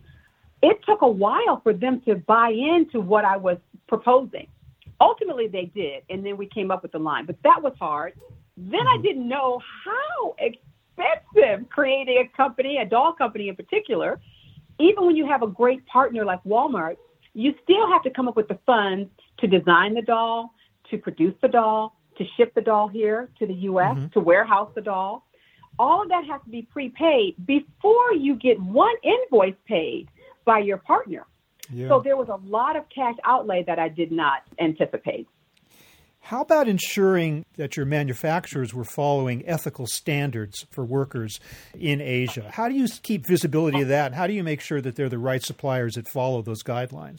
It 0.63 0.79
took 0.87 1.03
a 1.03 1.09
while 1.09 1.61
for 1.63 1.75
them 1.75 2.01
to 2.07 2.15
buy 2.15 2.49
into 2.49 3.01
what 3.01 3.27
I 3.27 3.37
was 3.37 3.59
proposing. 3.87 4.47
Ultimately, 4.99 5.47
they 5.47 5.67
did, 5.67 6.05
and 6.09 6.25
then 6.25 6.39
we 6.39 6.47
came 6.47 6.71
up 6.71 6.83
with 6.83 6.93
the 6.93 6.99
line. 6.99 7.27
But 7.27 7.37
that 7.45 7.63
was 7.63 7.75
hard. 7.79 8.15
Then 8.57 8.81
mm-hmm. 8.81 8.99
I 8.99 9.03
didn't 9.03 9.29
know 9.29 9.61
how 9.85 10.35
expensive 10.39 11.69
creating 11.69 12.17
a 12.17 12.35
company, 12.35 12.79
a 12.79 12.87
doll 12.87 13.13
company 13.13 13.51
in 13.51 13.57
particular. 13.57 14.19
Even 14.81 15.05
when 15.05 15.17
you 15.17 15.27
have 15.27 15.43
a 15.43 15.49
great 15.49 15.85
partner 15.85 16.25
like 16.25 16.43
Walmart, 16.45 16.97
you 17.35 17.55
still 17.63 17.87
have 17.89 18.03
to 18.05 18.11
come 18.11 18.27
up 18.27 18.37
with 18.37 18.49
the 18.49 18.59
funds 18.65 19.11
to 19.41 19.47
design 19.47 19.93
the 19.93 20.03
doll, 20.03 20.55
to 20.91 20.97
produce 20.97 21.35
the 21.43 21.49
doll, 21.49 21.95
to 22.19 22.25
ship 22.37 22.55
the 22.55 22.61
doll 22.61 22.89
here 22.89 23.29
to 23.39 23.47
the 23.47 23.55
U.S., 23.55 23.97
mm-hmm. 23.97 24.07
to 24.09 24.21
warehouse 24.21 24.71
the 24.75 24.81
doll. 24.81 25.27
All 25.79 26.03
of 26.03 26.09
that 26.09 26.25
has 26.31 26.41
to 26.45 26.51
be 26.51 26.63
prepaid 26.63 27.35
before 27.45 28.13
you 28.15 28.37
get 28.37 28.61
one 28.61 28.95
invoice 29.03 29.57
paid 29.67 30.09
by 30.45 30.59
your 30.59 30.79
partner. 30.79 31.27
Yeah. 31.73 31.89
So 31.89 32.01
there 32.05 32.17
was 32.17 32.29
a 32.29 32.37
lot 32.49 32.77
of 32.77 32.85
cash 32.95 33.15
outlay 33.25 33.65
that 33.67 33.79
I 33.79 33.89
did 33.89 34.13
not 34.13 34.43
anticipate. 34.61 35.27
How 36.21 36.41
about 36.41 36.69
ensuring 36.69 37.45
that 37.57 37.77
your 37.77 37.85
manufacturers 37.85 38.73
were 38.73 38.85
following 38.85 39.47
ethical 39.47 39.87
standards 39.87 40.67
for 40.71 40.83
workers 40.83 41.39
in 41.79 42.01
Asia? 42.01 42.51
How 42.51 42.67
do 42.69 42.75
you 42.75 42.89
keep 43.03 43.27
visibility 43.27 43.83
of 43.83 43.89
that? 43.89 44.15
How 44.15 44.27
do 44.27 44.33
you 44.33 44.43
make 44.43 44.63
sure 44.63 44.81
that 44.81 44.97
they're 44.97 45.11
the 45.11 45.19
right 45.19 45.43
suppliers 45.43 45.95
that 45.95 46.09
follow 46.09 46.41
those 46.41 46.63
guidelines? 46.63 47.19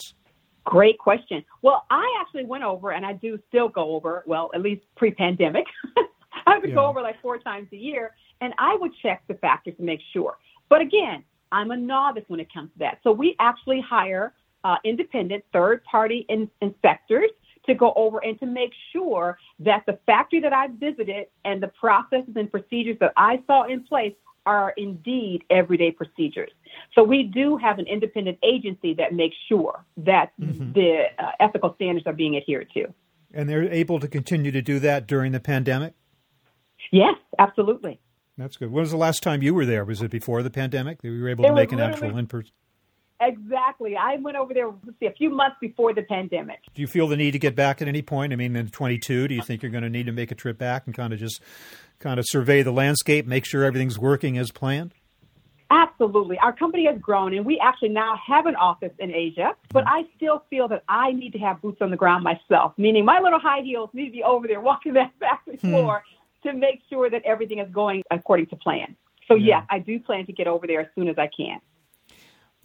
Great 0.65 0.97
question. 0.97 1.45
Well, 1.61 1.85
I 1.89 2.17
actually 2.19 2.45
went 2.45 2.63
over, 2.63 2.91
and 2.91 3.05
I 3.05 3.13
do 3.13 3.39
still 3.47 3.69
go 3.69 3.95
over, 3.95 4.23
well, 4.25 4.49
at 4.53 4.61
least 4.61 4.81
pre 4.95 5.11
pandemic. 5.11 5.65
I 6.47 6.57
would 6.57 6.69
yeah. 6.69 6.75
go 6.75 6.85
over 6.85 7.01
like 7.01 7.21
four 7.21 7.37
times 7.37 7.67
a 7.71 7.77
year, 7.77 8.11
and 8.41 8.53
I 8.57 8.75
would 8.75 8.91
check 9.01 9.23
the 9.27 9.35
factors 9.35 9.75
to 9.77 9.83
make 9.83 10.01
sure. 10.11 10.37
But 10.69 10.81
again, 10.81 11.23
I'm 11.51 11.71
a 11.71 11.77
novice 11.77 12.23
when 12.27 12.39
it 12.39 12.51
comes 12.51 12.71
to 12.73 12.79
that. 12.79 12.99
So 13.03 13.11
we 13.11 13.35
actually 13.39 13.79
hire 13.79 14.33
uh, 14.63 14.77
independent 14.83 15.43
third 15.53 15.83
party 15.83 16.25
in- 16.29 16.49
inspectors 16.61 17.29
to 17.67 17.75
go 17.75 17.93
over 17.95 18.23
and 18.23 18.39
to 18.39 18.45
make 18.45 18.71
sure 18.91 19.37
that 19.59 19.83
the 19.85 19.99
factory 20.05 20.39
that 20.39 20.53
I 20.53 20.67
visited 20.67 21.27
and 21.45 21.61
the 21.61 21.67
processes 21.67 22.33
and 22.35 22.49
procedures 22.49 22.97
that 22.99 23.13
I 23.17 23.41
saw 23.47 23.63
in 23.63 23.83
place 23.83 24.13
are 24.45 24.73
indeed 24.77 25.43
everyday 25.49 25.91
procedures. 25.91 26.51
So 26.93 27.03
we 27.03 27.23
do 27.23 27.57
have 27.57 27.79
an 27.79 27.87
independent 27.87 28.37
agency 28.43 28.93
that 28.95 29.13
makes 29.13 29.35
sure 29.47 29.83
that 29.97 30.31
mm-hmm. 30.39 30.73
the 30.73 31.05
uh, 31.17 31.31
ethical 31.39 31.73
standards 31.75 32.05
are 32.07 32.13
being 32.13 32.37
adhered 32.37 32.69
to. 32.73 32.93
And 33.33 33.49
they're 33.49 33.71
able 33.71 33.99
to 33.99 34.07
continue 34.07 34.51
to 34.51 34.61
do 34.61 34.79
that 34.79 35.07
during 35.07 35.31
the 35.31 35.39
pandemic? 35.39 35.93
Yes, 36.91 37.15
absolutely. 37.39 37.99
That's 38.37 38.57
good. 38.57 38.71
When 38.71 38.81
was 38.81 38.91
the 38.91 38.97
last 38.97 39.23
time 39.23 39.41
you 39.41 39.53
were 39.53 39.65
there? 39.65 39.85
Was 39.85 40.01
it 40.01 40.11
before 40.11 40.43
the 40.43 40.49
pandemic 40.49 41.01
that 41.01 41.07
you 41.07 41.21
were 41.21 41.29
able 41.29 41.45
it 41.45 41.49
to 41.49 41.55
make 41.55 41.71
an 41.71 41.79
actual 41.79 42.17
in 42.17 42.27
person? 42.27 42.51
Exactly. 43.21 43.95
I 43.95 44.17
went 44.17 44.35
over 44.35 44.53
there 44.53 44.71
see, 44.99 45.05
a 45.05 45.11
few 45.11 45.29
months 45.29 45.55
before 45.61 45.93
the 45.93 46.01
pandemic. 46.01 46.59
Do 46.73 46.81
you 46.81 46.87
feel 46.87 47.07
the 47.07 47.15
need 47.15 47.31
to 47.31 47.39
get 47.39 47.55
back 47.55 47.81
at 47.81 47.87
any 47.87 48.01
point? 48.01 48.33
I 48.33 48.35
mean, 48.35 48.55
in 48.55 48.67
22, 48.67 49.29
do 49.29 49.33
you 49.33 49.41
think 49.41 49.63
you're 49.63 49.71
going 49.71 49.85
to 49.85 49.89
need 49.89 50.07
to 50.07 50.11
make 50.11 50.31
a 50.31 50.35
trip 50.35 50.57
back 50.57 50.83
and 50.85 50.93
kind 50.93 51.13
of 51.13 51.19
just 51.19 51.41
kind 51.99 52.19
of 52.19 52.25
survey 52.27 52.61
the 52.61 52.71
landscape, 52.71 53.25
make 53.25 53.45
sure 53.45 53.63
everything's 53.63 53.97
working 53.97 54.37
as 54.37 54.51
planned? 54.51 54.93
Absolutely. 55.71 56.37
Our 56.39 56.53
company 56.53 56.85
has 56.85 56.99
grown 56.99 57.33
and 57.33 57.45
we 57.45 57.59
actually 57.59 57.89
now 57.89 58.15
have 58.25 58.45
an 58.45 58.55
office 58.55 58.91
in 58.99 59.11
Asia, 59.13 59.55
but 59.73 59.85
mm-hmm. 59.85 59.93
I 59.93 60.03
still 60.15 60.43
feel 60.49 60.67
that 60.67 60.83
I 60.87 61.11
need 61.11 61.33
to 61.33 61.39
have 61.39 61.61
boots 61.61 61.81
on 61.81 61.89
the 61.89 61.97
ground 61.97 62.23
myself, 62.23 62.73
meaning 62.77 63.03
my 63.03 63.19
little 63.19 63.39
high 63.39 63.61
heels 63.61 63.89
need 63.93 64.05
to 64.05 64.11
be 64.11 64.23
over 64.23 64.47
there 64.47 64.61
walking 64.61 64.93
that 64.93 65.11
factory 65.19 65.57
hmm. 65.57 65.69
floor 65.69 66.03
to 66.43 66.53
make 66.53 66.81
sure 66.89 67.09
that 67.09 67.23
everything 67.25 67.59
is 67.59 67.69
going 67.71 68.03
according 68.11 68.47
to 68.47 68.55
plan. 68.55 68.95
So, 69.27 69.33
yeah. 69.33 69.59
yeah, 69.59 69.63
I 69.69 69.79
do 69.79 69.99
plan 69.99 70.27
to 70.27 70.33
get 70.33 70.45
over 70.47 70.67
there 70.67 70.81
as 70.81 70.87
soon 70.93 71.07
as 71.07 71.17
I 71.17 71.29
can. 71.35 71.59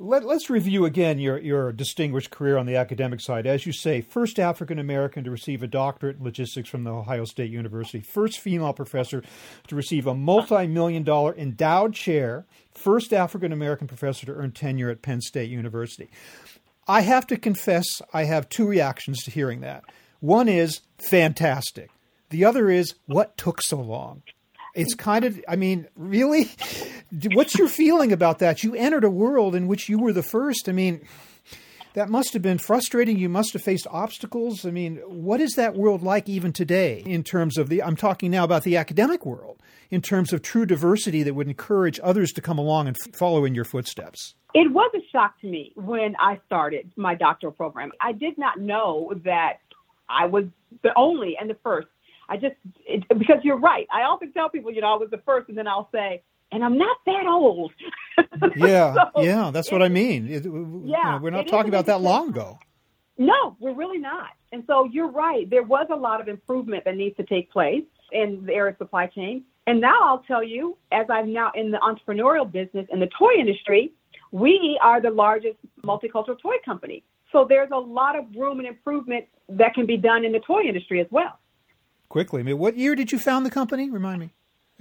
Let, 0.03 0.25
us 0.25 0.49
review 0.49 0.87
again 0.87 1.19
your, 1.19 1.37
your 1.37 1.73
distinguished 1.73 2.31
career 2.31 2.57
on 2.57 2.65
the 2.65 2.77
academic 2.77 3.21
side. 3.21 3.47
As 3.47 3.67
you 3.67 3.73
say, 3.73 4.01
first 4.01 4.41
African 4.41 4.79
American 4.79 5.25
to 5.25 5.31
receive 5.31 5.63
a 5.63 5.67
doctorate 5.67 6.17
in 6.17 6.25
logistics 6.25 6.71
from 6.71 6.85
the 6.85 6.91
Ohio 6.91 7.27
State 7.27 7.51
University, 7.51 8.01
first 8.01 8.39
female 8.39 8.73
professor 8.73 9.23
to 9.69 9.77
receive 9.77 10.07
a 10.07 10.15
multi 10.15 10.67
million 10.67 11.03
dollar 11.03 11.37
endowed 11.37 11.93
chair, 11.93 12.47
first 12.73 13.13
African 13.13 13.53
American 13.53 13.87
professor 13.87 14.25
to 14.25 14.33
earn 14.33 14.53
tenure 14.53 14.89
at 14.89 15.03
Penn 15.03 15.21
State 15.21 15.51
University. 15.51 16.09
I 16.89 17.03
have 17.03 17.27
to 17.27 17.37
confess, 17.37 17.85
I 18.15 18.25
have 18.25 18.49
two 18.49 18.67
reactions 18.67 19.23
to 19.25 19.31
hearing 19.31 19.61
that. 19.61 19.85
One 20.21 20.49
is 20.49 20.81
fantastic, 20.97 21.91
the 22.31 22.47
other 22.47 22.71
is 22.71 22.95
what 23.05 23.37
took 23.37 23.61
so 23.61 23.77
long? 23.77 24.23
It's 24.75 24.95
kind 24.95 25.25
of, 25.25 25.43
I 25.49 25.57
mean, 25.57 25.89
really? 25.97 26.51
What's 27.33 27.59
your 27.59 27.69
feeling 27.69 28.13
about 28.13 28.39
that? 28.39 28.63
You 28.63 28.75
entered 28.75 29.05
a 29.05 29.11
world 29.11 29.55
in 29.55 29.67
which 29.67 29.89
you 29.89 29.99
were 29.99 30.13
the 30.13 30.23
first. 30.23 30.69
I 30.69 30.73
mean, 30.73 31.07
that 31.95 32.09
must 32.09 32.33
have 32.35 32.43
been 32.43 32.59
frustrating. 32.59 33.19
You 33.19 33.29
must 33.29 33.53
have 33.53 33.63
faced 33.63 33.87
obstacles. 33.91 34.65
I 34.65 34.71
mean, 34.71 34.97
what 35.07 35.41
is 35.41 35.55
that 35.55 35.75
world 35.75 36.03
like 36.03 36.29
even 36.29 36.53
today 36.53 37.03
in 37.05 37.25
terms 37.25 37.59
of 37.59 37.69
the, 37.69 37.83
I'm 37.83 37.97
talking 37.97 38.31
now 38.31 38.45
about 38.45 38.63
the 38.63 38.77
academic 38.77 39.27
world, 39.27 39.61
in 39.91 40.01
terms 40.01 40.33
of 40.33 40.41
true 40.41 40.67
diversity 40.67 41.25
that 41.25 41.35
would 41.35 41.49
encourage 41.49 41.99
others 42.03 42.31
to 42.33 42.41
come 42.41 42.59
along 42.59 42.87
and 42.87 42.97
follow 43.13 43.45
in 43.45 43.57
your 43.57 43.65
footsteps? 43.65 44.35
It 44.55 44.73
was 44.73 44.91
a 44.95 45.01
shock 45.11 45.41
to 45.41 45.49
me 45.49 45.73
when 45.75 46.15
I 46.21 46.39
started 46.47 46.93
my 46.97 47.15
doctoral 47.15 47.53
program. 47.53 47.91
I 48.01 48.13
did 48.13 48.39
not 48.39 48.61
know 48.61 49.13
that 49.25 49.59
I 50.09 50.27
was 50.27 50.45
the 50.83 50.93
only 50.97 51.37
and 51.41 51.51
the 51.51 51.57
first 51.63 51.89
I 52.31 52.37
just 52.37 52.55
it, 52.87 53.05
because 53.09 53.39
you're 53.43 53.59
right. 53.59 53.89
I 53.93 54.03
often 54.03 54.33
tell 54.33 54.49
people, 54.49 54.71
you 54.73 54.81
know, 54.81 54.95
I 54.95 54.97
was 54.97 55.11
the 55.11 55.21
first, 55.27 55.49
and 55.49 55.59
then 55.59 55.67
I'll 55.67 55.89
say, 55.93 56.23
and 56.53 56.65
I'm 56.65 56.79
not 56.79 56.97
that 57.05 57.27
old. 57.27 57.73
yeah, 58.57 58.95
so 58.95 59.23
yeah, 59.23 59.51
that's 59.53 59.73
what 59.73 59.83
I 59.83 59.89
mean. 59.89 60.29
It, 60.29 60.45
yeah, 60.45 60.51
you 60.51 60.53
know, 60.53 61.19
we're 61.21 61.31
not 61.31 61.49
talking 61.49 61.69
about 61.69 61.87
that 61.87 62.01
long 62.01 62.29
ago. 62.29 62.59
No, 63.19 63.57
we're 63.59 63.75
really 63.75 63.99
not. 63.99 64.31
And 64.53 64.63
so 64.67 64.85
you're 64.85 65.11
right. 65.11 65.51
There 65.51 65.65
was 65.65 65.89
a 65.93 65.97
lot 65.97 66.21
of 66.21 66.29
improvement 66.29 66.85
that 66.85 66.97
needs 66.97 67.17
to 67.17 67.25
take 67.25 67.51
place 67.51 67.85
in 68.13 68.47
the 68.47 68.55
area 68.55 68.73
of 68.73 68.79
supply 68.79 69.09
chain. 69.09 69.45
And 69.67 69.81
now 69.81 69.99
I'll 70.03 70.23
tell 70.27 70.43
you, 70.43 70.79
as 70.91 71.07
I'm 71.11 71.33
now 71.33 71.51
in 71.55 71.71
the 71.71 71.79
entrepreneurial 71.79 72.51
business 72.51 72.87
in 72.91 73.01
the 73.01 73.09
toy 73.19 73.35
industry, 73.39 73.93
we 74.31 74.79
are 74.83 75.03
the 75.03 75.11
largest 75.11 75.57
multicultural 75.85 76.41
toy 76.41 76.57
company. 76.65 77.05
So 77.33 77.45
there's 77.47 77.71
a 77.73 77.79
lot 77.79 78.17
of 78.19 78.25
room 78.35 78.59
and 78.59 78.67
improvement 78.67 79.27
that 79.49 79.75
can 79.75 79.85
be 79.85 79.97
done 79.97 80.25
in 80.25 80.33
the 80.33 80.41
toy 80.41 80.63
industry 80.63 81.01
as 81.01 81.07
well 81.11 81.40
quickly. 82.11 82.41
I 82.41 82.43
mean, 82.43 82.59
what 82.59 82.77
year 82.77 82.95
did 82.95 83.11
you 83.11 83.19
found 83.19 83.47
the 83.47 83.51
company? 83.51 83.89
Remind 83.89 84.21
me. 84.21 84.31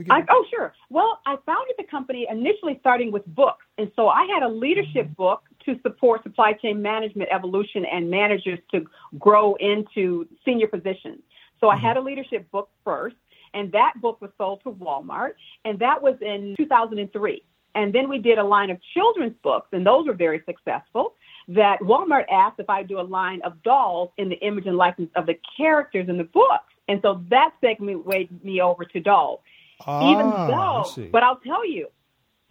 I, 0.09 0.24
oh, 0.29 0.45
sure. 0.50 0.74
Well, 0.89 1.19
I 1.25 1.36
founded 1.45 1.75
the 1.77 1.83
company 1.83 2.27
initially 2.29 2.77
starting 2.79 3.12
with 3.12 3.25
books. 3.27 3.65
And 3.77 3.91
so 3.95 4.07
I 4.07 4.25
had 4.33 4.43
a 4.43 4.48
leadership 4.48 5.05
mm-hmm. 5.05 5.13
book 5.13 5.43
to 5.65 5.75
support 5.81 6.24
supply 6.24 6.53
chain 6.53 6.81
management 6.81 7.29
evolution 7.31 7.86
and 7.86 8.09
managers 8.09 8.59
to 8.71 8.86
grow 9.17 9.55
into 9.55 10.27
senior 10.45 10.67
positions. 10.67 11.19
So 11.59 11.67
mm-hmm. 11.67 11.86
I 11.86 11.88
had 11.88 11.98
a 11.98 12.01
leadership 12.01 12.50
book 12.51 12.69
first, 12.83 13.17
and 13.53 13.71
that 13.74 13.93
book 14.01 14.21
was 14.21 14.31
sold 14.38 14.62
to 14.63 14.71
Walmart, 14.71 15.31
and 15.65 15.79
that 15.79 16.01
was 16.01 16.15
in 16.21 16.55
2003. 16.57 17.43
And 17.75 17.93
then 17.93 18.09
we 18.09 18.19
did 18.19 18.38
a 18.38 18.43
line 18.43 18.69
of 18.69 18.77
children's 18.93 19.36
books, 19.43 19.67
and 19.71 19.86
those 19.86 20.07
were 20.07 20.13
very 20.13 20.41
successful. 20.45 21.15
That 21.50 21.79
Walmart 21.81 22.25
asked 22.31 22.59
if 22.59 22.69
I 22.69 22.83
do 22.83 23.00
a 23.00 23.03
line 23.03 23.41
of 23.43 23.62
dolls 23.63 24.12
in 24.17 24.29
the 24.29 24.36
image 24.36 24.65
and 24.65 24.77
likeness 24.77 25.09
of 25.15 25.25
the 25.25 25.38
characters 25.57 26.07
in 26.07 26.17
the 26.17 26.24
books. 26.24 26.74
And 26.89 27.00
so 27.03 27.24
that 27.29 27.51
segment 27.62 28.05
weighed 28.05 28.43
me 28.43 28.62
over 28.62 28.84
to 28.84 29.00
dolls. 29.00 29.41
Ah, 29.86 30.12
even 30.12 30.29
though, 30.29 31.10
but 31.12 31.24
I'll 31.24 31.39
tell 31.39 31.65
you, 31.65 31.88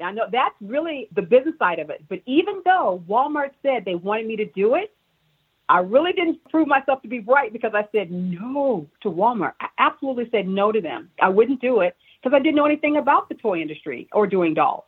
I 0.01 0.13
know 0.13 0.27
that's 0.31 0.55
really 0.61 1.09
the 1.15 1.23
business 1.23 1.57
side 1.59 1.81
of 1.81 1.91
it. 1.91 2.05
But 2.09 2.21
even 2.25 2.63
though 2.65 3.03
Walmart 3.09 3.51
said 3.63 3.85
they 3.85 3.97
wanted 3.97 4.29
me 4.29 4.37
to 4.37 4.45
do 4.47 4.77
it, 4.77 4.95
I 5.69 5.81
really 5.81 6.13
didn't 6.13 6.43
prove 6.51 6.69
myself 6.69 7.03
to 7.03 7.09
be 7.09 7.19
right 7.19 7.53
because 7.53 7.73
I 7.75 7.87
said 7.93 8.13
no 8.13 8.89
to 9.03 9.11
Walmart. 9.11 9.55
I 9.61 9.67
absolutely 9.79 10.29
said 10.31 10.47
no 10.47 10.71
to 10.71 10.81
them. 10.81 11.11
I 11.21 11.29
wouldn't 11.29 11.61
do 11.61 11.81
it 11.81 11.97
because 12.23 12.35
I 12.35 12.39
didn't 12.39 12.55
know 12.55 12.65
anything 12.65 12.97
about 12.97 13.29
the 13.29 13.35
toy 13.35 13.61
industry 13.61 14.09
or 14.13 14.29
doing 14.29 14.55
dolls. 14.55 14.85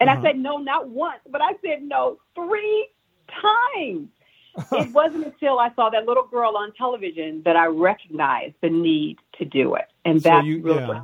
And 0.00 0.08
uh-huh. 0.08 0.20
I 0.20 0.22
said 0.24 0.38
no 0.38 0.56
not 0.56 0.88
once, 0.88 1.20
but 1.30 1.42
I 1.42 1.52
said 1.62 1.82
no 1.82 2.16
three 2.34 2.88
times 3.28 4.08
it 4.72 4.90
wasn't 4.92 5.26
until 5.26 5.58
I 5.58 5.70
saw 5.74 5.90
that 5.90 6.06
little 6.06 6.26
girl 6.26 6.56
on 6.56 6.72
television 6.74 7.42
that 7.44 7.56
I 7.56 7.66
recognized 7.66 8.54
the 8.62 8.70
need 8.70 9.18
to 9.38 9.44
do 9.44 9.74
it, 9.74 9.86
and 10.04 10.22
so 10.22 10.28
that's 10.30 10.46
you, 10.46 10.60
really 10.62 10.78
yeah. 10.78 11.02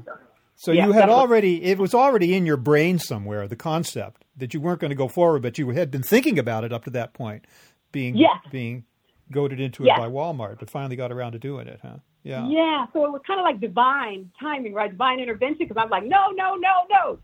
So 0.55 0.71
Yeah, 0.71 0.87
you 0.87 0.93
had 0.93 1.01
definitely. 1.01 1.21
already, 1.23 1.65
it 1.65 1.79
was 1.79 1.93
already 1.95 2.35
in 2.37 2.47
your 2.47 2.57
brain 2.57 2.99
somewhere, 2.99 3.49
the 3.49 3.57
concept 3.57 4.25
that 4.37 4.55
you 4.55 4.61
weren't 4.61 4.81
going 4.81 4.91
to 4.91 4.95
go 4.97 5.09
forward, 5.09 5.43
but 5.43 5.59
you 5.59 5.71
had 5.71 5.91
been 5.91 6.03
thinking 6.05 6.39
about 6.39 6.63
it 6.65 6.73
up 6.73 6.85
to 6.85 6.91
that 6.91 7.15
point, 7.15 7.47
being, 7.91 8.17
Yes. 8.17 8.37
being 8.51 8.85
goaded 9.31 9.59
into 9.61 9.85
it 9.85 9.89
by 9.97 10.07
Walmart, 10.09 10.59
but 10.61 10.71
finally 10.71 10.95
got 10.95 11.11
around 11.11 11.33
to 11.33 11.39
doing 11.39 11.67
it, 11.67 11.81
huh? 11.83 11.97
Yeah. 12.23 12.47
Yeah, 12.47 12.87
so 12.93 13.05
it 13.05 13.11
was 13.11 13.23
kind 13.27 13.41
of 13.41 13.45
like 13.45 13.61
divine 13.61 14.31
timing, 14.39 14.73
right? 14.75 14.91
Divine 14.91 15.19
intervention 15.19 15.67
because 15.67 15.83
I'm 15.83 15.91
like, 15.91 16.05
no, 16.05 16.31
no, 16.31 16.55
no, 16.55 16.87
no. 16.89 17.19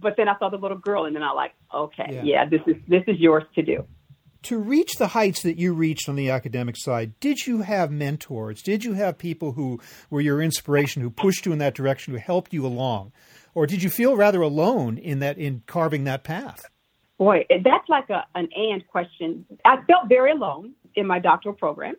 But 0.00 0.14
then 0.16 0.28
I 0.28 0.38
saw 0.38 0.48
the 0.48 0.58
little 0.58 0.78
girl, 0.78 1.06
and 1.06 1.16
then 1.16 1.22
I 1.24 1.32
like, 1.32 1.54
okay, 1.74 2.06
Yeah. 2.12 2.22
yeah, 2.22 2.44
this 2.48 2.60
is 2.66 2.76
this 2.86 3.02
is 3.08 3.18
yours 3.18 3.42
to 3.56 3.62
do. 3.62 3.84
To 4.44 4.58
reach 4.58 4.94
the 4.98 5.08
heights 5.08 5.42
that 5.42 5.58
you 5.58 5.74
reached 5.74 6.08
on 6.08 6.16
the 6.16 6.30
academic 6.30 6.76
side, 6.78 7.18
did 7.18 7.46
you 7.46 7.62
have 7.62 7.90
mentors? 7.90 8.62
Did 8.62 8.84
you 8.84 8.92
have 8.92 9.18
people 9.18 9.52
who 9.52 9.80
were 10.10 10.20
your 10.20 10.40
inspiration, 10.40 11.02
who 11.02 11.10
pushed 11.10 11.44
you 11.44 11.52
in 11.52 11.58
that 11.58 11.74
direction, 11.74 12.14
who 12.14 12.20
helped 12.20 12.52
you 12.52 12.64
along? 12.64 13.12
Or 13.54 13.66
did 13.66 13.82
you 13.82 13.90
feel 13.90 14.16
rather 14.16 14.40
alone 14.40 14.96
in 14.96 15.18
that 15.18 15.38
in 15.38 15.62
carving 15.66 16.04
that 16.04 16.22
path? 16.22 16.60
Boy, 17.18 17.46
that's 17.50 17.88
like 17.88 18.08
a 18.10 18.24
an 18.36 18.48
and 18.54 18.86
question. 18.86 19.44
I 19.64 19.78
felt 19.88 20.08
very 20.08 20.30
alone 20.30 20.74
in 20.94 21.06
my 21.06 21.18
doctoral 21.18 21.54
program, 21.54 21.96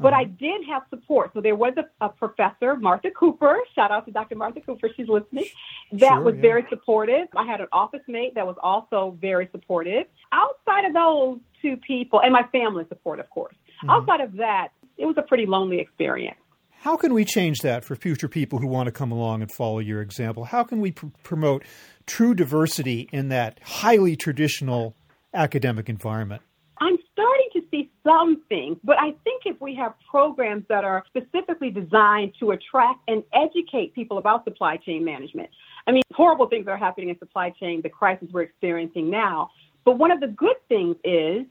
but 0.00 0.12
I 0.12 0.22
uh-huh. 0.22 0.32
did 0.38 0.66
have 0.68 0.82
support. 0.90 1.32
So 1.34 1.40
there 1.40 1.56
was 1.56 1.74
a, 1.76 2.04
a 2.04 2.08
professor, 2.08 2.76
Martha 2.76 3.10
Cooper. 3.10 3.58
Shout 3.74 3.90
out 3.90 4.06
to 4.06 4.12
Dr. 4.12 4.36
Martha 4.36 4.60
Cooper. 4.60 4.88
She's 4.96 5.08
listening. 5.08 5.46
That 5.92 6.08
Sure, 6.08 6.20
was 6.20 6.34
yeah. 6.36 6.42
very 6.42 6.66
supportive. 6.68 7.28
I 7.36 7.44
had 7.44 7.60
an 7.60 7.68
office 7.72 8.00
mate 8.08 8.34
that 8.34 8.46
was 8.46 8.56
also 8.62 9.16
very 9.20 9.48
supportive. 9.52 10.06
Outside 10.32 10.86
of 10.86 10.94
those 10.94 11.38
two 11.60 11.76
people, 11.76 12.20
and 12.20 12.32
my 12.32 12.44
family 12.52 12.84
support, 12.88 13.20
of 13.20 13.28
course. 13.30 13.54
Mm-hmm. 13.82 13.90
Outside 13.90 14.20
of 14.20 14.32
that, 14.34 14.68
it 14.96 15.06
was 15.06 15.16
a 15.18 15.22
pretty 15.22 15.46
lonely 15.46 15.80
experience. 15.80 16.36
How 16.80 16.96
can 16.96 17.12
we 17.12 17.26
change 17.26 17.58
that 17.58 17.84
for 17.84 17.94
future 17.94 18.28
people 18.28 18.58
who 18.58 18.66
want 18.66 18.86
to 18.86 18.92
come 18.92 19.12
along 19.12 19.42
and 19.42 19.52
follow 19.52 19.80
your 19.80 20.00
example? 20.00 20.44
How 20.44 20.64
can 20.64 20.80
we 20.80 20.92
pr- 20.92 21.06
promote 21.22 21.62
true 22.06 22.34
diversity 22.34 23.08
in 23.12 23.28
that 23.28 23.60
highly 23.62 24.16
traditional 24.16 24.96
academic 25.34 25.90
environment? 25.90 26.40
I'm 26.78 26.96
starting 27.12 27.48
to 27.52 27.62
see 27.70 27.89
some 28.04 28.42
things, 28.48 28.78
but 28.82 28.96
I 28.98 29.12
think 29.24 29.42
if 29.44 29.60
we 29.60 29.74
have 29.76 29.94
programs 30.10 30.64
that 30.68 30.84
are 30.84 31.04
specifically 31.06 31.70
designed 31.70 32.34
to 32.40 32.52
attract 32.52 33.00
and 33.08 33.22
educate 33.32 33.94
people 33.94 34.18
about 34.18 34.44
supply 34.44 34.76
chain 34.76 35.04
management. 35.04 35.50
I 35.86 35.92
mean, 35.92 36.02
horrible 36.12 36.48
things 36.48 36.66
are 36.68 36.76
happening 36.76 37.10
in 37.10 37.18
supply 37.18 37.50
chain, 37.50 37.82
the 37.82 37.88
crisis 37.88 38.28
we're 38.32 38.42
experiencing 38.42 39.10
now. 39.10 39.50
But 39.84 39.98
one 39.98 40.10
of 40.10 40.20
the 40.20 40.28
good 40.28 40.56
things 40.68 40.96
is 41.04 41.46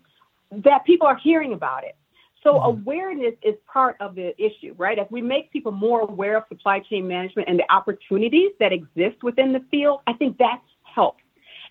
that 0.51 0.86
people 0.86 1.08
are 1.08 1.18
hearing 1.18 1.53
about 1.53 1.84
it. 1.84 1.96
So 2.44 2.53
mm-hmm. 2.53 2.82
awareness 2.82 3.34
is 3.44 3.56
part 3.72 3.98
of 4.00 4.15
the 4.15 4.34
issue, 4.41 4.74
right? 4.77 4.98
If 4.98 5.12
we 5.12 5.22
make 5.22 5.51
people 5.51 5.72
more 5.72 6.01
aware 6.01 6.38
of 6.38 6.44
supply 6.48 6.79
chain 6.79 7.08
management 7.08 7.50
and 7.50 7.60
the 7.60 7.72
opportunities 7.72 8.51
that 8.60 8.72
exist 8.72 9.24
within 9.24 9.51
the 9.51 9.63
field, 9.72 10.01
I 10.08 10.13
think 10.13 10.38
that 10.38 10.62
helps. 10.84 11.24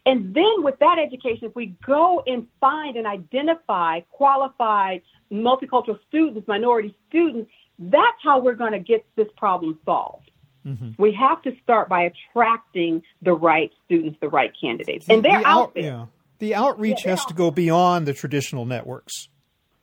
And 0.09 0.33
then 0.33 0.63
with 0.63 0.79
that 0.79 0.97
education, 0.99 1.49
if 1.49 1.55
we 1.55 1.77
go 1.87 2.23
and 2.27 2.47
find 2.61 2.97
and 2.97 3.07
identify 3.07 4.01
qualified 4.11 5.03
multicultural 5.31 5.99
students, 6.09 6.49
minority 6.49 6.97
students, 7.11 7.51
that's 7.79 8.17
how 8.25 8.41
we're 8.41 8.55
going 8.55 8.73
to 8.73 8.79
get 8.79 9.05
this 9.17 9.29
problem 9.37 9.79
solved. 9.85 10.31
Mm-hmm. 10.67 10.93
We 10.97 11.13
have 11.13 11.43
to 11.43 11.55
start 11.63 11.91
by 11.91 12.11
attracting 12.11 13.03
the 13.21 13.35
right 13.35 13.71
students, 13.85 14.17
the 14.23 14.31
right 14.31 14.51
candidates. 14.59 15.05
And 15.11 15.23
they're 15.23 15.41
the 15.41 15.47
out 15.47 15.75
there. 15.75 15.83
Yeah. 15.83 16.07
The 16.39 16.55
outreach 16.55 17.05
Yeah, 17.05 17.11
has 17.11 17.21
they're 17.21 17.29
to 17.29 17.35
go 17.35 17.51
beyond 17.51 18.07
the 18.07 18.15
traditional 18.15 18.65
networks. 18.65 19.29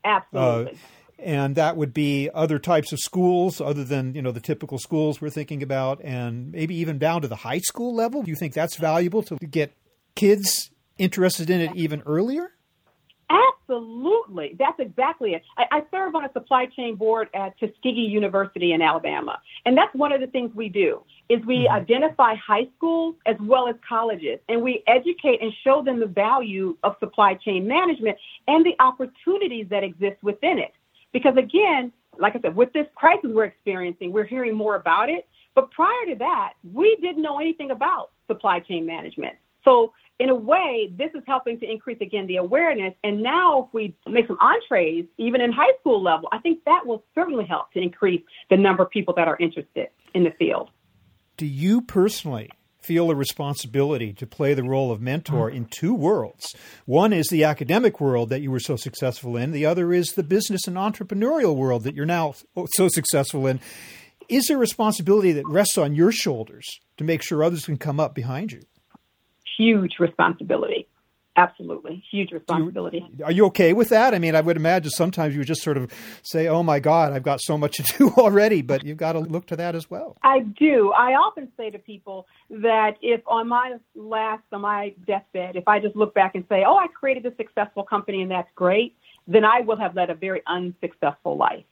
Absolutely. 0.03 0.71
Uh, 0.71 0.75
and 1.19 1.55
that 1.55 1.77
would 1.77 1.93
be 1.93 2.31
other 2.33 2.57
types 2.57 2.91
of 2.91 2.99
schools 2.99 3.61
other 3.61 3.83
than 3.83 4.15
you 4.15 4.21
know 4.23 4.31
the 4.31 4.41
typical 4.41 4.77
schools 4.77 5.21
we're 5.21 5.29
thinking 5.29 5.63
about 5.63 6.03
and 6.03 6.51
maybe 6.51 6.75
even 6.75 6.97
down 6.97 7.21
to 7.21 7.27
the 7.29 7.37
high 7.37 7.59
school 7.59 7.95
level 7.95 8.21
do 8.21 8.29
you 8.29 8.35
think 8.35 8.53
that's 8.53 8.75
valuable 8.75 9.23
to 9.23 9.37
get 9.37 9.73
kids 10.15 10.71
interested 10.97 11.49
in 11.49 11.61
it 11.61 11.71
even 11.75 12.01
earlier 12.05 12.51
Absolutely. 13.67 14.55
That's 14.59 14.79
exactly 14.79 15.33
it. 15.33 15.41
I, 15.57 15.65
I 15.71 15.81
serve 15.89 16.15
on 16.15 16.25
a 16.25 16.31
supply 16.33 16.67
chain 16.67 16.95
board 16.95 17.29
at 17.33 17.57
Tuskegee 17.59 18.01
University 18.01 18.73
in 18.73 18.81
Alabama. 18.81 19.39
And 19.65 19.75
that's 19.75 19.93
one 19.95 20.11
of 20.11 20.21
the 20.21 20.27
things 20.27 20.51
we 20.53 20.69
do 20.69 21.01
is 21.29 21.43
we 21.45 21.65
mm-hmm. 21.65 21.73
identify 21.73 22.35
high 22.35 22.67
schools 22.77 23.15
as 23.25 23.35
well 23.41 23.67
as 23.67 23.75
colleges 23.87 24.39
and 24.47 24.61
we 24.61 24.83
educate 24.87 25.41
and 25.41 25.51
show 25.63 25.81
them 25.83 25.99
the 25.99 26.05
value 26.05 26.77
of 26.83 26.95
supply 26.99 27.33
chain 27.33 27.67
management 27.67 28.17
and 28.47 28.63
the 28.65 28.75
opportunities 28.79 29.65
that 29.69 29.83
exist 29.83 30.17
within 30.21 30.59
it. 30.59 30.73
Because 31.11 31.35
again, 31.37 31.91
like 32.19 32.35
I 32.35 32.41
said, 32.41 32.55
with 32.55 32.71
this 32.73 32.85
crisis 32.93 33.31
we're 33.33 33.45
experiencing, 33.45 34.11
we're 34.11 34.25
hearing 34.25 34.55
more 34.55 34.75
about 34.75 35.09
it. 35.09 35.27
But 35.55 35.71
prior 35.71 36.05
to 36.09 36.15
that, 36.19 36.53
we 36.73 36.95
didn't 37.01 37.23
know 37.23 37.39
anything 37.39 37.71
about 37.71 38.11
supply 38.27 38.59
chain 38.59 38.85
management. 38.85 39.35
So 39.63 39.93
in 40.19 40.29
a 40.29 40.35
way, 40.35 40.93
this 40.97 41.09
is 41.13 41.23
helping 41.27 41.59
to 41.59 41.69
increase 41.69 41.97
again 42.01 42.25
the 42.27 42.37
awareness. 42.37 42.93
And 43.03 43.21
now, 43.21 43.65
if 43.65 43.73
we 43.73 43.95
make 44.07 44.27
some 44.27 44.37
entrees, 44.39 45.05
even 45.17 45.41
in 45.41 45.51
high 45.51 45.73
school 45.81 46.01
level, 46.01 46.29
I 46.31 46.37
think 46.39 46.63
that 46.65 46.85
will 46.85 47.03
certainly 47.13 47.45
help 47.45 47.71
to 47.73 47.81
increase 47.81 48.21
the 48.49 48.57
number 48.57 48.83
of 48.83 48.89
people 48.89 49.13
that 49.15 49.27
are 49.27 49.37
interested 49.39 49.87
in 50.13 50.23
the 50.23 50.31
field. 50.39 50.69
do 51.37 51.45
you 51.45 51.81
personally 51.81 52.49
feel 52.79 53.11
a 53.11 53.15
responsibility 53.15 54.13
to 54.13 54.25
play 54.25 54.53
the 54.53 54.63
role 54.63 54.91
of 54.91 55.01
mentor 55.01 55.49
in 55.49 55.65
two 55.65 55.93
worlds 55.93 56.55
one 56.85 57.11
is 57.11 57.27
the 57.27 57.43
academic 57.43 57.99
world 57.99 58.29
that 58.29 58.41
you 58.41 58.49
were 58.49 58.59
so 58.59 58.75
successful 58.77 59.35
in 59.35 59.51
the 59.51 59.65
other 59.65 59.91
is 59.91 60.13
the 60.13 60.23
business 60.23 60.67
and 60.67 60.77
entrepreneurial 60.77 61.55
world 61.55 61.83
that 61.83 61.95
you're 61.95 62.05
now 62.05 62.33
so 62.75 62.87
successful 62.87 63.45
in 63.45 63.59
is 64.29 64.47
there 64.47 64.57
a 64.57 64.59
responsibility 64.59 65.33
that 65.33 65.47
rests 65.47 65.77
on 65.77 65.93
your 65.95 66.11
shoulders 66.11 66.79
to 66.97 67.03
make 67.03 67.21
sure 67.21 67.43
others 67.43 67.65
can 67.65 67.77
come 67.77 67.99
up 67.99 68.15
behind 68.15 68.51
you 68.53 68.61
Huge 69.57 69.95
responsibility. 69.99 70.87
Absolutely. 71.37 72.01
Huge 72.11 72.31
responsibility. 72.31 73.05
Are 73.23 73.31
you 73.31 73.45
okay 73.47 73.73
with 73.73 73.89
that? 73.89 74.13
I 74.13 74.19
mean, 74.19 74.35
I 74.35 74.41
would 74.41 74.55
imagine 74.55 74.89
sometimes 74.89 75.33
you 75.33 75.41
would 75.41 75.47
just 75.47 75.63
sort 75.63 75.75
of 75.75 75.91
say, 76.23 76.47
"Oh 76.47 76.63
my 76.63 76.79
God, 76.79 77.11
I've 77.11 77.23
got 77.23 77.41
so 77.41 77.57
much 77.57 77.75
to 77.75 77.83
do 77.97 78.09
already," 78.11 78.61
but 78.61 78.85
you've 78.85 78.97
got 78.97 79.13
to 79.13 79.19
look 79.19 79.45
to 79.47 79.57
that 79.57 79.75
as 79.75 79.89
well. 79.89 80.15
I 80.23 80.39
do. 80.39 80.93
I 80.97 81.11
often 81.11 81.51
say 81.57 81.69
to 81.71 81.79
people 81.79 82.25
that 82.49 82.93
if 83.01 83.21
on 83.27 83.49
my 83.49 83.75
last, 83.95 84.43
on 84.53 84.61
my 84.61 84.93
deathbed, 85.05 85.57
if 85.57 85.67
I 85.67 85.79
just 85.79 85.95
look 85.97 86.13
back 86.13 86.35
and 86.35 86.45
say, 86.47 86.63
oh, 86.65 86.77
I 86.77 86.87
created 86.87 87.25
a 87.25 87.35
successful 87.35 87.83
company 87.83 88.21
and 88.21 88.31
that's 88.31 88.49
great, 88.55 88.95
then 89.27 89.43
I 89.43 89.59
will 89.59 89.77
have 89.77 89.93
led 89.93 90.09
a 90.09 90.15
very 90.15 90.41
unsuccessful 90.47 91.35
life. 91.35 91.65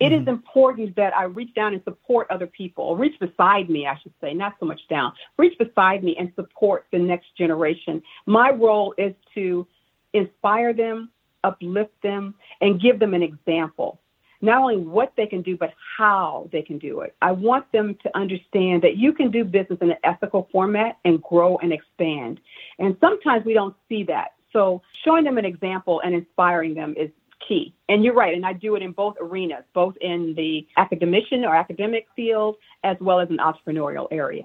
It 0.00 0.12
is 0.12 0.20
mm-hmm. 0.20 0.30
important 0.30 0.96
that 0.96 1.16
I 1.16 1.24
reach 1.24 1.54
down 1.54 1.74
and 1.74 1.82
support 1.82 2.28
other 2.30 2.46
people, 2.46 2.84
or 2.84 2.96
reach 2.96 3.18
beside 3.18 3.68
me, 3.68 3.86
I 3.86 3.98
should 4.00 4.14
say, 4.20 4.32
not 4.32 4.54
so 4.60 4.66
much 4.66 4.80
down. 4.88 5.12
Reach 5.36 5.58
beside 5.58 6.04
me 6.04 6.16
and 6.16 6.32
support 6.36 6.86
the 6.92 6.98
next 6.98 7.36
generation. 7.36 8.02
My 8.26 8.50
role 8.50 8.94
is 8.96 9.14
to 9.34 9.66
inspire 10.12 10.72
them, 10.72 11.10
uplift 11.44 12.00
them, 12.02 12.34
and 12.60 12.80
give 12.80 12.98
them 13.00 13.14
an 13.14 13.22
example. 13.22 14.00
Not 14.40 14.60
only 14.60 14.76
what 14.76 15.14
they 15.16 15.26
can 15.26 15.42
do, 15.42 15.56
but 15.56 15.74
how 15.96 16.48
they 16.52 16.62
can 16.62 16.78
do 16.78 17.00
it. 17.00 17.16
I 17.20 17.32
want 17.32 17.70
them 17.72 17.96
to 18.04 18.16
understand 18.16 18.82
that 18.82 18.96
you 18.96 19.12
can 19.12 19.32
do 19.32 19.42
business 19.42 19.80
in 19.80 19.90
an 19.90 19.96
ethical 20.04 20.48
format 20.52 20.98
and 21.04 21.20
grow 21.20 21.58
and 21.58 21.72
expand. 21.72 22.40
And 22.78 22.96
sometimes 23.00 23.44
we 23.44 23.52
don't 23.52 23.74
see 23.88 24.04
that. 24.04 24.34
So 24.52 24.80
showing 25.04 25.24
them 25.24 25.38
an 25.38 25.44
example 25.44 26.00
and 26.04 26.14
inspiring 26.14 26.74
them 26.74 26.94
is 26.96 27.10
key. 27.48 27.74
And 27.88 28.04
you're 28.04 28.14
right, 28.14 28.34
and 28.34 28.44
I 28.44 28.52
do 28.52 28.76
it 28.76 28.82
in 28.82 28.92
both 28.92 29.14
arenas, 29.20 29.64
both 29.74 29.94
in 30.00 30.34
the 30.36 30.66
academician 30.76 31.44
or 31.44 31.54
academic 31.54 32.06
field 32.14 32.56
as 32.84 32.96
well 33.00 33.20
as 33.20 33.30
an 33.30 33.38
entrepreneurial 33.38 34.06
area. 34.10 34.44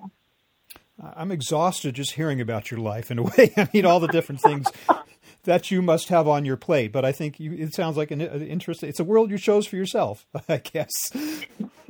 I'm 1.01 1.31
exhausted 1.31 1.95
just 1.95 2.13
hearing 2.13 2.39
about 2.39 2.71
your 2.71 2.79
life 2.79 3.11
in 3.11 3.19
a 3.19 3.23
way. 3.37 3.53
I 3.57 3.67
mean, 3.73 3.85
all 3.85 3.99
the 3.99 4.07
different 4.07 4.41
things 4.41 4.67
that 5.43 5.71
you 5.71 5.81
must 5.81 6.09
have 6.09 6.27
on 6.27 6.45
your 6.45 6.57
plate. 6.57 6.91
But 6.91 7.05
I 7.05 7.11
think 7.11 7.39
you, 7.39 7.53
it 7.53 7.73
sounds 7.73 7.97
like 7.97 8.11
an, 8.11 8.21
uh, 8.21 8.25
an 8.25 8.47
interesting. 8.47 8.89
It's 8.89 8.99
a 8.99 9.03
world 9.03 9.31
you 9.31 9.37
chose 9.37 9.67
for 9.67 9.75
yourself, 9.75 10.25
I 10.49 10.57
guess. 10.57 10.91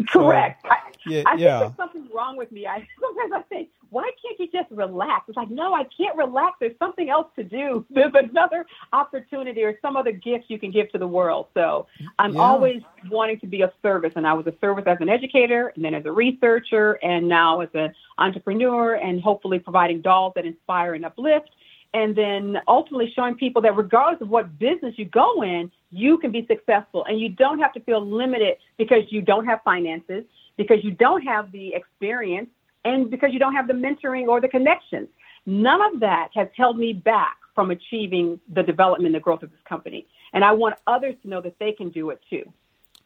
Correct. 0.09 0.65
I, 0.65 0.77
yeah, 1.05 1.23
I 1.25 1.31
think 1.31 1.41
yeah. 1.41 1.59
there's 1.59 1.75
something 1.75 2.07
wrong 2.13 2.37
with 2.37 2.51
me. 2.51 2.65
I 2.65 2.87
sometimes 2.99 3.33
I 3.35 3.41
think, 3.49 3.69
why 3.93 4.09
can't 4.21 4.39
you 4.39 4.47
just 4.51 4.71
relax? 4.71 5.25
It's 5.27 5.37
like, 5.37 5.51
no, 5.51 5.73
I 5.73 5.83
can't 5.95 6.17
relax. 6.17 6.57
There's 6.59 6.77
something 6.79 7.09
else 7.11 7.27
to 7.35 7.43
do. 7.43 7.85
There's 7.91 8.11
another 8.15 8.65
opportunity 8.91 9.63
or 9.63 9.77
some 9.83 9.95
other 9.95 10.11
gift 10.11 10.45
you 10.47 10.57
can 10.57 10.71
give 10.71 10.91
to 10.93 10.97
the 10.97 11.07
world. 11.07 11.47
So 11.53 11.85
I'm 12.17 12.33
Yeah. 12.33 12.41
always 12.41 12.81
wanting 13.09 13.39
to 13.41 13.47
be 13.47 13.61
of 13.61 13.71
service, 13.83 14.13
and 14.15 14.25
I 14.25 14.33
was 14.33 14.47
a 14.47 14.53
service 14.59 14.85
as 14.87 14.97
an 14.99 15.09
educator, 15.09 15.71
and 15.75 15.85
then 15.85 15.93
as 15.93 16.05
a 16.05 16.11
researcher, 16.11 16.93
and 17.03 17.27
now 17.27 17.59
as 17.61 17.69
an 17.75 17.93
entrepreneur, 18.17 18.95
and 18.95 19.21
hopefully 19.21 19.59
providing 19.59 20.01
dolls 20.01 20.33
that 20.35 20.45
inspire 20.45 20.95
and 20.95 21.05
uplift. 21.05 21.51
And 21.93 22.15
then 22.15 22.59
ultimately 22.67 23.11
showing 23.15 23.35
people 23.35 23.61
that 23.61 23.77
regardless 23.77 24.21
of 24.21 24.29
what 24.29 24.57
business 24.57 24.95
you 24.97 25.05
go 25.05 25.43
in, 25.43 25.71
you 25.91 26.17
can 26.17 26.31
be 26.31 26.43
successful 26.47 27.05
and 27.05 27.19
you 27.19 27.29
don't 27.29 27.59
have 27.59 27.71
to 27.73 27.79
feel 27.81 28.03
limited 28.03 28.57
because 28.77 29.03
you 29.11 29.21
don't 29.21 29.45
have 29.45 29.61
finances, 29.63 30.23
because 30.57 30.83
you 30.83 30.89
don't 30.89 31.21
have 31.21 31.51
the 31.51 31.75
experience, 31.75 32.49
and 32.85 33.09
because 33.09 33.29
you 33.33 33.39
don't 33.39 33.55
have 33.55 33.67
the 33.67 33.73
mentoring 33.73 34.27
or 34.27 34.41
the 34.41 34.47
connections. 34.47 35.09
None 35.45 35.81
of 35.93 35.99
that 35.99 36.29
has 36.35 36.47
held 36.55 36.77
me 36.77 36.93
back 36.93 37.37
from 37.55 37.71
achieving 37.71 38.39
the 38.51 38.63
development 38.63 39.07
and 39.07 39.15
the 39.15 39.19
growth 39.19 39.43
of 39.43 39.51
this 39.51 39.59
company. 39.67 40.07
And 40.33 40.43
I 40.43 40.53
want 40.53 40.75
others 40.87 41.15
to 41.21 41.29
know 41.29 41.41
that 41.41 41.59
they 41.59 41.71
can 41.71 41.89
do 41.89 42.09
it 42.09 42.19
too. 42.29 42.43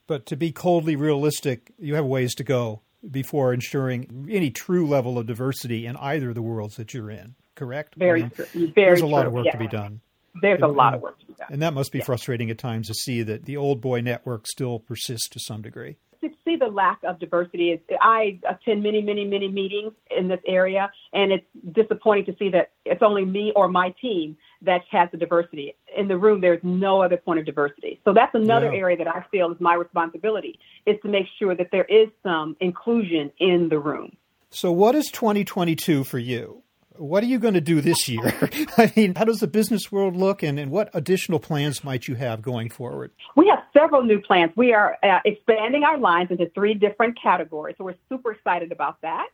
But 0.06 0.26
to 0.28 0.38
be 0.38 0.52
coldly 0.52 0.96
realistic, 0.96 1.74
you 1.78 1.96
have 1.96 2.06
ways 2.06 2.34
to 2.36 2.44
go 2.44 2.82
before 3.10 3.54
ensuring 3.54 4.28
any 4.30 4.50
true 4.50 4.88
level 4.88 5.18
of 5.18 5.26
diversity 5.26 5.86
in 5.86 5.98
either 5.98 6.30
of 6.30 6.36
the 6.36 6.42
worlds 6.42 6.78
that 6.78 6.94
you're 6.94 7.12
in. 7.12 7.36
Correct? 7.56 7.96
Very 7.96 8.22
I 8.22 8.24
mean, 8.24 8.32
true. 8.32 8.46
Very 8.54 8.72
there's 8.76 9.00
a 9.00 9.02
true. 9.02 9.10
lot 9.10 9.26
of 9.26 9.34
work 9.34 9.46
yeah. 9.46 9.52
to 9.52 9.58
be 9.58 9.68
done. 9.68 10.02
There's 10.42 10.62
a 10.62 10.68
lot 10.68 10.94
of 10.94 11.02
work 11.02 11.20
to 11.20 11.26
be 11.26 11.34
done. 11.34 11.48
And 11.50 11.62
that 11.62 11.74
must 11.74 11.92
be 11.92 11.98
yeah. 11.98 12.06
frustrating 12.06 12.52
at 12.52 12.58
times 12.58 12.88
to 12.88 12.94
see 12.94 13.24
that 13.24 13.46
the 13.46 13.58
old 13.58 13.82
boy 13.82 14.02
network 14.02 14.48
still 14.48 14.80
persists 14.80 15.28
to 15.30 15.40
some 15.40 15.62
degree 15.62 15.98
to 16.22 16.30
see 16.46 16.56
the 16.56 16.68
lack 16.68 17.00
of 17.04 17.20
diversity. 17.20 17.80
I 18.02 18.40
attend 18.50 18.84
many, 18.84 19.02
many, 19.02 19.26
many 19.26 19.48
meetings 19.48 19.94
in 20.16 20.28
this 20.28 20.40
area, 20.48 20.92
and 21.14 21.32
it's 21.32 21.46
disappointing 21.74 22.26
to 22.26 22.36
see 22.38 22.50
that 22.50 22.72
it's 22.86 23.02
only 23.02 23.26
me 23.26 23.54
or 23.56 23.68
my 23.68 23.94
team 24.02 24.38
that 24.62 24.82
has 24.92 25.10
the 25.12 25.18
diversity. 25.18 25.76
In 25.96 26.08
the 26.08 26.18
room, 26.18 26.42
there's 26.42 26.64
no 26.64 27.02
other 27.02 27.18
point 27.18 27.40
of 27.40 27.46
diversity. 27.46 28.00
So 28.06 28.14
that's 28.14 28.34
another 28.36 28.72
yeah. 28.72 28.80
area 28.80 28.98
that 28.98 29.08
I 29.08 29.26
feel 29.32 29.52
is 29.52 29.58
my 29.60 29.76
responsibility, 29.76 30.60
is 30.86 30.96
to 31.04 31.10
make 31.10 31.26
sure 31.40 31.56
that 31.56 31.70
there 31.72 31.86
is 31.86 32.10
some 32.24 32.56
inclusion 32.60 33.32
in 33.40 33.70
the 33.70 33.80
room. 33.80 34.16
So 34.50 34.72
what 34.72 34.96
is 34.96 35.08
2022 35.12 36.04
for 36.04 36.20
you? 36.20 36.64
What 36.98 37.24
are 37.24 37.28
you 37.28 37.40
going 37.40 37.54
to 37.54 37.62
do 37.62 37.82
this 37.82 38.08
year? 38.08 38.34
I 38.78 38.92
mean, 38.96 39.16
how 39.16 39.26
does 39.26 39.40
the 39.40 39.48
business 39.48 39.92
world 39.92 40.16
look, 40.16 40.44
and, 40.44 40.60
and 40.60 40.72
what 40.72 40.90
additional 40.94 41.40
plans 41.40 41.84
might 41.84 42.08
you 42.08 42.16
have 42.16 42.42
going 42.42 42.70
forward? 42.70 43.12
We 43.36 43.48
have 43.50 43.60
several 43.74 44.04
new 44.04 44.20
plans. 44.20 44.52
We 44.56 44.74
are 44.74 44.98
uh, 45.04 45.20
expanding 45.26 45.84
our 45.84 45.98
lines 45.98 46.32
into 46.32 46.50
three 46.56 46.74
different 46.74 47.18
categories, 47.22 47.76
so 47.78 47.84
we're 47.84 47.96
super 48.10 48.32
excited 48.32 48.72
about 48.72 49.02
that. 49.02 49.28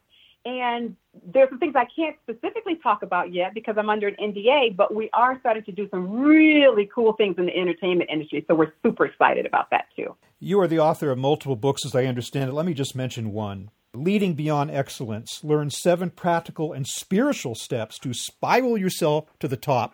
And 0.45 0.97
there's 1.34 1.47
some 1.49 1.60
things 1.60 1.73
I 1.76 1.86
can't 1.95 2.17
specifically 2.23 2.76
talk 2.84 3.02
about 3.02 3.34
yet 3.34 3.54
because 3.54 3.76
I'm 3.78 3.89
under 3.89 4.10
an 4.10 4.15
NDA, 4.21 4.76
but 4.76 4.93
we 4.93 5.10
are 5.13 5.39
starting 5.39 5.63
to 5.63 5.71
do 5.71 5.88
some 5.89 6.19
really 6.19 6.89
cool 6.93 7.13
things 7.13 7.36
in 7.38 7.45
the 7.45 7.56
entertainment 7.56 8.10
industry. 8.12 8.43
So 8.49 8.56
we're 8.56 8.73
super 8.84 9.06
excited 9.06 9.45
about 9.45 9.69
that 9.69 9.86
too. 9.95 10.15
You 10.39 10.60
are 10.60 10.67
the 10.67 10.80
author 10.80 11.12
of 11.12 11.17
multiple 11.17 11.56
books, 11.56 11.86
as 11.86 11.95
I 11.95 12.06
understand 12.06 12.49
it. 12.49 12.54
Let 12.54 12.65
me 12.65 12.73
just 12.73 12.93
mention 12.93 13.32
one 13.32 13.69
Leading 13.95 14.34
Beyond 14.34 14.71
Excellence. 14.71 15.43
Learn 15.43 15.69
seven 15.69 16.10
practical 16.10 16.73
and 16.73 16.88
spiritual 16.88 17.53
steps 17.53 17.99
to 17.99 18.12
spiral 18.12 18.75
yourself 18.75 19.25
to 19.39 19.47
the 19.47 19.56
top. 19.56 19.93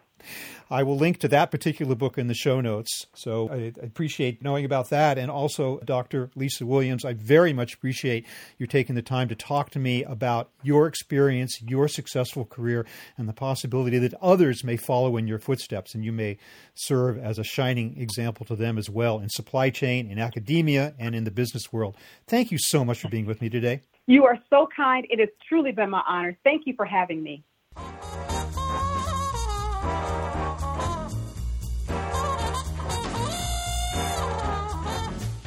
I 0.71 0.83
will 0.83 0.97
link 0.97 1.19
to 1.19 1.27
that 1.29 1.49
particular 1.49 1.95
book 1.95 2.17
in 2.17 2.27
the 2.27 2.33
show 2.33 2.61
notes. 2.61 3.07
So 3.15 3.49
I 3.49 3.73
appreciate 3.83 4.43
knowing 4.43 4.65
about 4.65 4.89
that. 4.89 5.17
And 5.17 5.31
also, 5.31 5.79
Dr. 5.79 6.29
Lisa 6.35 6.65
Williams, 6.65 7.05
I 7.05 7.13
very 7.13 7.53
much 7.53 7.73
appreciate 7.73 8.25
you 8.57 8.67
taking 8.67 8.95
the 8.95 9.01
time 9.01 9.27
to 9.29 9.35
talk 9.35 9.71
to 9.71 9.79
me 9.79 10.03
about 10.03 10.51
your 10.61 10.85
experience, 10.87 11.59
your 11.61 11.87
successful 11.87 12.45
career, 12.45 12.85
and 13.17 13.27
the 13.27 13.33
possibility 13.33 13.97
that 13.99 14.13
others 14.21 14.63
may 14.63 14.77
follow 14.77 15.17
in 15.17 15.27
your 15.27 15.39
footsteps 15.39 15.95
and 15.95 16.05
you 16.05 16.11
may 16.11 16.37
serve 16.75 17.17
as 17.17 17.39
a 17.39 17.43
shining 17.43 17.99
example 17.99 18.45
to 18.45 18.55
them 18.55 18.77
as 18.77 18.89
well 18.89 19.19
in 19.19 19.29
supply 19.29 19.69
chain, 19.69 20.09
in 20.09 20.19
academia, 20.19 20.93
and 20.99 21.15
in 21.15 21.23
the 21.23 21.31
business 21.31 21.73
world. 21.73 21.95
Thank 22.27 22.51
you 22.51 22.57
so 22.57 22.85
much 22.85 22.99
for 22.99 23.09
being 23.09 23.25
with 23.25 23.41
me 23.41 23.49
today. 23.49 23.81
You 24.05 24.25
are 24.25 24.37
so 24.49 24.67
kind. 24.75 25.05
It 25.09 25.19
has 25.19 25.29
truly 25.47 25.71
been 25.71 25.89
my 25.89 26.01
honor. 26.07 26.37
Thank 26.43 26.63
you 26.65 26.73
for 26.75 26.85
having 26.85 27.21
me. 27.21 27.43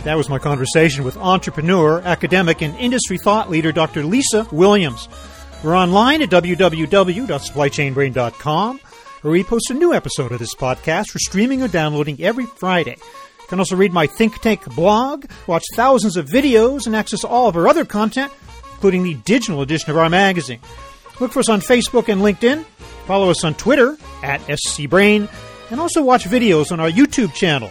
That 0.05 0.17
was 0.17 0.29
my 0.29 0.39
conversation 0.41 1.05
with 1.05 1.17
entrepreneur, 1.17 2.01
academic, 2.01 2.61
and 2.61 2.77
industry 2.77 3.19
thought 3.19 3.49
leader 3.49 3.71
Dr. 3.71 4.03
Lisa 4.03 4.49
Williams. 4.51 5.09
We're 5.63 5.77
online 5.77 6.23
at 6.23 6.31
www.supplychainbrain.com, 6.31 8.81
where 9.21 9.33
we 9.33 9.45
post 9.45 9.71
a 9.71 9.75
new 9.75 9.95
episode 9.95 10.33
of 10.33 10.41
this 10.41 10.57
podcast 10.57 11.11
for 11.11 11.21
streaming 11.21 11.63
or 11.63 11.69
downloading 11.69 12.21
every 12.21 12.47
Friday. 12.47 12.97
You 12.99 13.47
can 13.47 13.61
also 13.61 13.77
read 13.77 13.93
my 13.93 14.09
Think 14.09 14.41
Tank 14.41 14.65
blog, 14.75 15.27
watch 15.47 15.63
thousands 15.77 16.17
of 16.17 16.27
videos, 16.27 16.87
and 16.87 16.97
access 16.97 17.23
all 17.23 17.47
of 17.47 17.57
our 17.57 17.69
other 17.69 17.85
content, 17.85 18.33
including 18.73 19.05
the 19.05 19.15
digital 19.15 19.63
edition 19.63 19.93
of 19.93 19.99
our 19.99 20.11
magazine. 20.11 20.59
Look 21.21 21.31
for 21.31 21.39
us 21.39 21.49
on 21.49 21.61
Facebook 21.61 22.09
and 22.09 22.23
LinkedIn. 22.23 22.65
Follow 23.07 23.31
us 23.31 23.45
on 23.45 23.55
Twitter 23.55 23.97
at 24.25 24.41
SCBrain, 24.43 25.29
and 25.71 25.79
also 25.79 26.03
watch 26.03 26.25
videos 26.25 26.73
on 26.73 26.81
our 26.81 26.91
YouTube 26.91 27.33
channel. 27.35 27.71